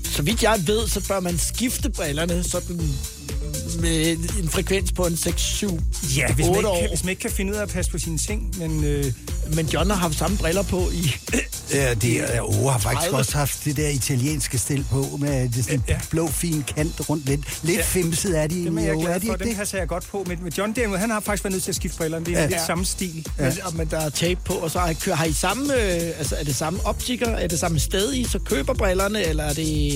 [0.05, 2.81] så vidt jeg ved, så bør man skifte brillerne sådan
[3.81, 5.81] med en frekvens på en 6, 7,
[6.17, 6.81] Ja, hvis man, 8 ikke år.
[6.81, 9.13] kan, hvis man ikke kan finde ud af at passe på sine ting, men øh,
[9.55, 11.13] men John har haft samme briller på i...
[11.75, 13.17] Ja, det er, Åge har faktisk 30.
[13.19, 15.99] også haft det der italienske stil på, med det sådan ja.
[16.11, 17.41] blå, fin kant rundt lidt.
[17.63, 17.83] Lidt ja.
[17.83, 19.57] femset er de Dem er jeg jo, er glad de for, ikke dem det?
[19.59, 20.25] passer jeg godt på.
[20.29, 22.25] Men men John derimod, han har faktisk været nødt til at skifte brillerne.
[22.27, 22.43] Det er Ja.
[22.43, 22.47] ja.
[22.49, 22.67] lidt Ja.
[22.67, 23.27] samme stil.
[23.39, 23.45] Ja.
[23.45, 25.75] Men, og- men der er tape på, og så har, I kø- har I samme...
[25.75, 27.29] Øh, altså, er det samme optiker?
[27.29, 29.95] Er det samme sted, I så køber brillerne, eller er det...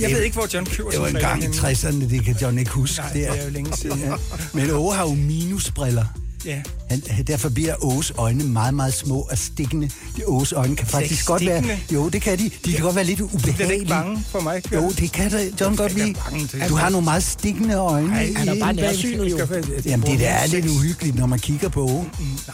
[0.00, 2.04] Jeg ved ikke, hvor John køber Det var en gang i briller henne.
[2.06, 3.00] 60'erne, det kan John ikke huske.
[3.02, 4.00] Nej, det er jo længe siden.
[4.00, 4.12] Ja.
[4.60, 6.04] Men Åge har jo minusbriller.
[6.44, 6.62] Ja.
[6.90, 9.90] Han, derfor bliver Åges øjne meget, meget små og stikkende.
[10.16, 11.64] De Åges øjne kan faktisk godt være...
[11.92, 12.50] Jo, det kan de.
[12.64, 13.74] De kan godt være lidt Du bliver ubehagelige.
[13.80, 14.62] ikke bange for mig.
[14.74, 16.16] Jo, det kan da John godt er
[16.50, 18.14] til- Du har nogle meget stikkende øjne.
[18.16, 19.38] Ej, i- han er bare nærsynet, jo.
[19.84, 22.04] Jamen, det der er lidt uhyggeligt, når man kigger på Åge.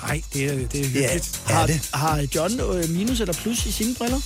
[0.07, 1.41] Nej, det er, det er Ja, hyggeligt.
[1.49, 1.89] er Har, det.
[1.95, 4.21] har John øh, minus eller plus i sine briller?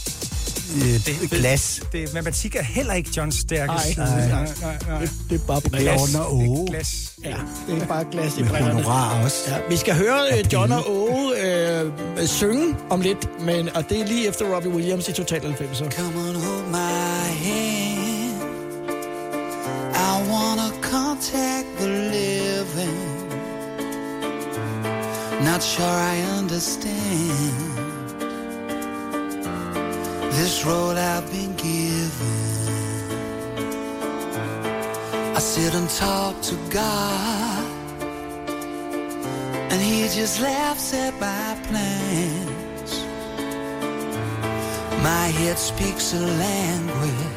[0.77, 1.81] Øh, glas.
[1.93, 3.83] Det, matematik er heller ikke Johns stærke Nej.
[3.87, 3.97] side.
[4.05, 4.29] Nej.
[4.29, 5.01] nej, nej, nej.
[5.01, 5.93] Det, det er bare Det briller.
[6.07, 6.67] Det er Åge.
[6.71, 7.13] glas.
[7.25, 7.37] Ja,
[7.69, 8.75] det er bare glas i Med brillerne.
[8.75, 9.37] honorar også.
[9.49, 14.01] Ja, vi skal høre øh, John og Åge øh, synge om lidt, men, og det
[14.01, 15.79] er lige efter Robbie Williams i Total 90.
[15.79, 18.35] Come on, hold my hand.
[19.97, 22.99] I wanna contact the living.
[25.45, 27.74] Not sure I understand
[30.39, 32.37] this road I've been given.
[35.37, 37.65] I sit and talk to God,
[39.71, 42.93] and He just laughs at my plans.
[45.03, 47.35] My head speaks a language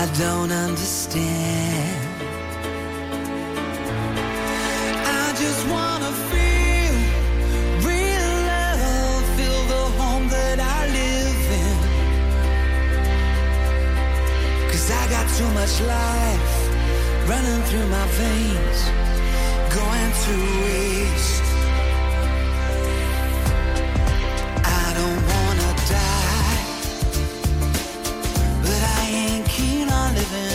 [0.00, 2.07] I don't understand.
[15.68, 18.80] Much life running through my veins,
[19.74, 21.42] going to waste.
[24.64, 26.58] I don't wanna die,
[28.62, 30.47] but I ain't keen on living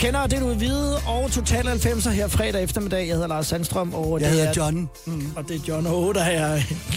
[0.00, 3.06] kender, det du vil vide, og Total 90'er her fredag eftermiddag.
[3.06, 4.88] Jeg hedder Lars Sandstrøm, og Jeg det hedder er, John.
[5.06, 6.52] Mm, og det er John og der er, der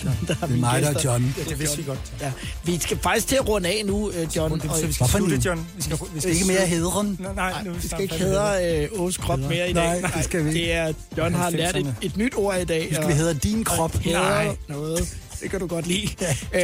[0.09, 1.01] er Det er mig, der er.
[1.05, 1.35] John.
[1.38, 1.99] Ja, Det vidste vi godt.
[2.21, 2.31] Ja.
[2.65, 4.59] Vi skal faktisk til at runde af nu, øh, John.
[4.59, 5.41] Det og, så vi skal Hvorfor slutte, nu?
[5.45, 5.67] John.
[5.75, 7.17] Vi skal, vi skal Ikke mere hedren.
[7.21, 10.01] Nej, nej, nu vi skal ikke hedre øh, Ås krop mere i dag.
[10.01, 10.59] Nej, det skal vi ikke.
[10.61, 11.89] Det er, John har lært et, 90'erne.
[12.05, 12.85] et nyt ord i dag.
[12.89, 14.05] Nu skal og- vi hedder din krop.
[14.05, 14.47] Nej.
[14.67, 15.17] noget.
[15.41, 16.07] Det kan du godt lide.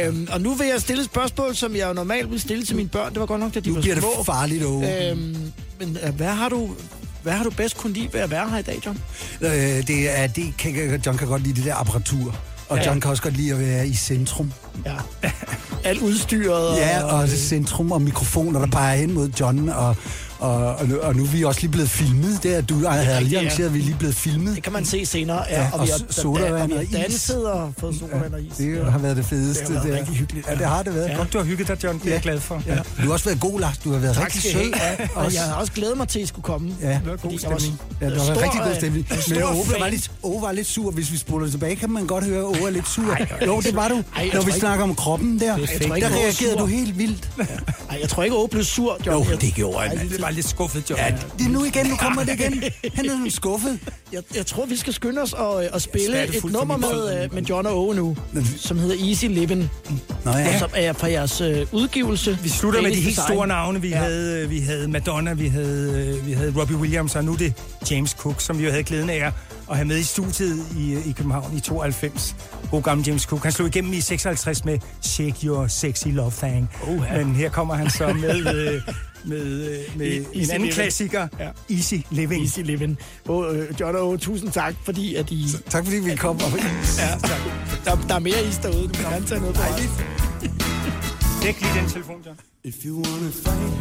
[0.04, 2.76] øhm, og nu vil jeg stille et spørgsmål, som jeg jo normalt vil stille til
[2.76, 3.12] mine børn.
[3.12, 4.22] Det var godt nok, da de Nu var bliver det små.
[4.24, 5.10] farligt, Åge.
[5.10, 6.70] Øhm, men øh, hvad har du...
[7.22, 8.98] Hvad har du bedst kunne lide ved at være her i dag, John?
[9.40, 9.50] Øh,
[9.86, 12.36] det er, det kan, John kan godt lide det der apparatur.
[12.68, 12.86] Og Ja.
[12.86, 14.52] John kan også godt lide at være i centrum.
[14.86, 14.94] Ja.
[15.84, 16.76] Alt udstyret.
[16.76, 19.68] Ja, og centrum og mikrofoner, der peger hen mod John.
[19.68, 19.96] Og,
[20.40, 22.42] Og, og, nu, og nu er vi også lige blevet filmet.
[22.42, 23.38] Det er, du havde lige rigtigt, ja.
[23.38, 24.54] arrangeret, at vi er lige blevet filmet.
[24.56, 25.44] Det kan man se senere.
[25.50, 26.90] Ja, Ja, og, og vi har, sodavand og har is.
[26.92, 28.52] danset og fået sodavand og is.
[28.56, 29.64] Det har været det fedeste.
[29.66, 29.98] Det har været der.
[30.00, 30.58] rigtig hyggeligt, Ja, ja.
[30.58, 31.08] det har det været.
[31.08, 31.14] Ja.
[31.16, 31.98] Godt, du har hygget dig, John.
[31.98, 32.62] Det er jeg glad for.
[32.66, 32.74] Ja.
[32.76, 33.78] Du har også været god, Lars.
[33.78, 34.72] Du har været Tak rigtig sød.
[34.74, 35.08] Have.
[35.14, 36.74] Og jeg har også glædet mig til, at I skulle komme.
[36.82, 37.80] Ja, Det var god stemning.
[38.00, 39.06] Ja, det var stor, rigtig god stemning.
[39.10, 40.90] en Men Ove var, lidt, Ove var lidt sur.
[40.90, 43.16] Hvis vi spoler tilbage, kan man godt høre, at Ove er lidt sur.
[43.46, 44.02] jo, det var du.
[44.34, 47.30] Når vi snakker om kroppen der, der Ove er reagerede du helt vildt.
[47.90, 49.28] Ej, jeg tror ikke, Åge blev sur, John.
[49.30, 50.10] Jo, det gjorde han.
[50.30, 51.00] Var lidt skuffet, John.
[51.02, 52.62] Ja, det er nu igen, nu kommer det igen.
[52.94, 53.78] Han er skuffet.
[54.12, 57.42] Jeg, jeg tror, vi skal skynde os og, og spille et nummer med, øh, med
[57.42, 58.16] John og Åge nu,
[58.56, 59.70] som hedder Easy Living,
[60.24, 60.38] Nå ja.
[60.38, 60.58] ja.
[60.58, 62.38] som er fra jeres øh, udgivelse.
[62.42, 63.26] Vi slutter med de helt Design.
[63.26, 63.80] store navne.
[63.80, 63.96] Vi, Ja.
[63.96, 64.02] ja.
[64.02, 67.54] havde, vi havde Madonna, vi havde, øh, vi havde Robbie Williams, og nu er det
[67.90, 69.32] James Cook, som vi jo havde glæden af
[69.70, 72.36] at have med i studiet i, i København i 92.
[72.70, 73.42] God gammel James Cook.
[73.42, 76.70] Han slog igennem i 56 med Shake Your Sexy Love Thing.
[76.88, 77.24] Oha.
[77.24, 78.82] Men her kommer han så med, øh,
[79.24, 80.72] med, øh, med E- en Easy anden Living.
[80.72, 81.50] klassiker, Ja.
[81.74, 82.42] Easy Living.
[82.42, 82.98] Easy Living.
[83.28, 85.46] Og, øh, John og tusind tak, fordi at I...
[85.70, 86.36] Tak fordi vi kom.
[86.36, 86.42] Og...
[86.98, 87.08] Ja,
[87.90, 88.88] der, der er mere is derude.
[88.88, 89.80] Du kan tage noget på vej.
[91.42, 92.36] Dæk lige den telefon, John.
[92.64, 93.72] If you wanna fight,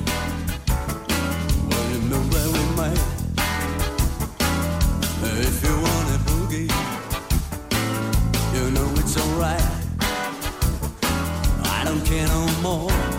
[1.69, 3.01] well you know where we might.
[5.47, 6.71] If you wanna boogie,
[8.55, 9.65] you know it's alright.
[11.65, 13.18] I don't care no more.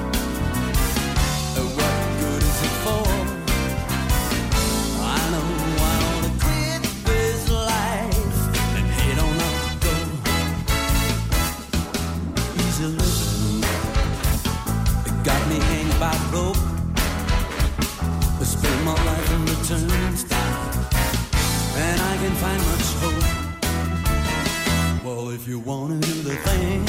[25.50, 26.84] You wanna do the thing,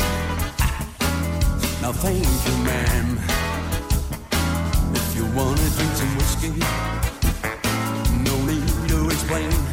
[1.81, 3.17] now thank you, ma'am.
[4.93, 6.53] If you wanna drink some whiskey,
[8.23, 9.70] no need to explain.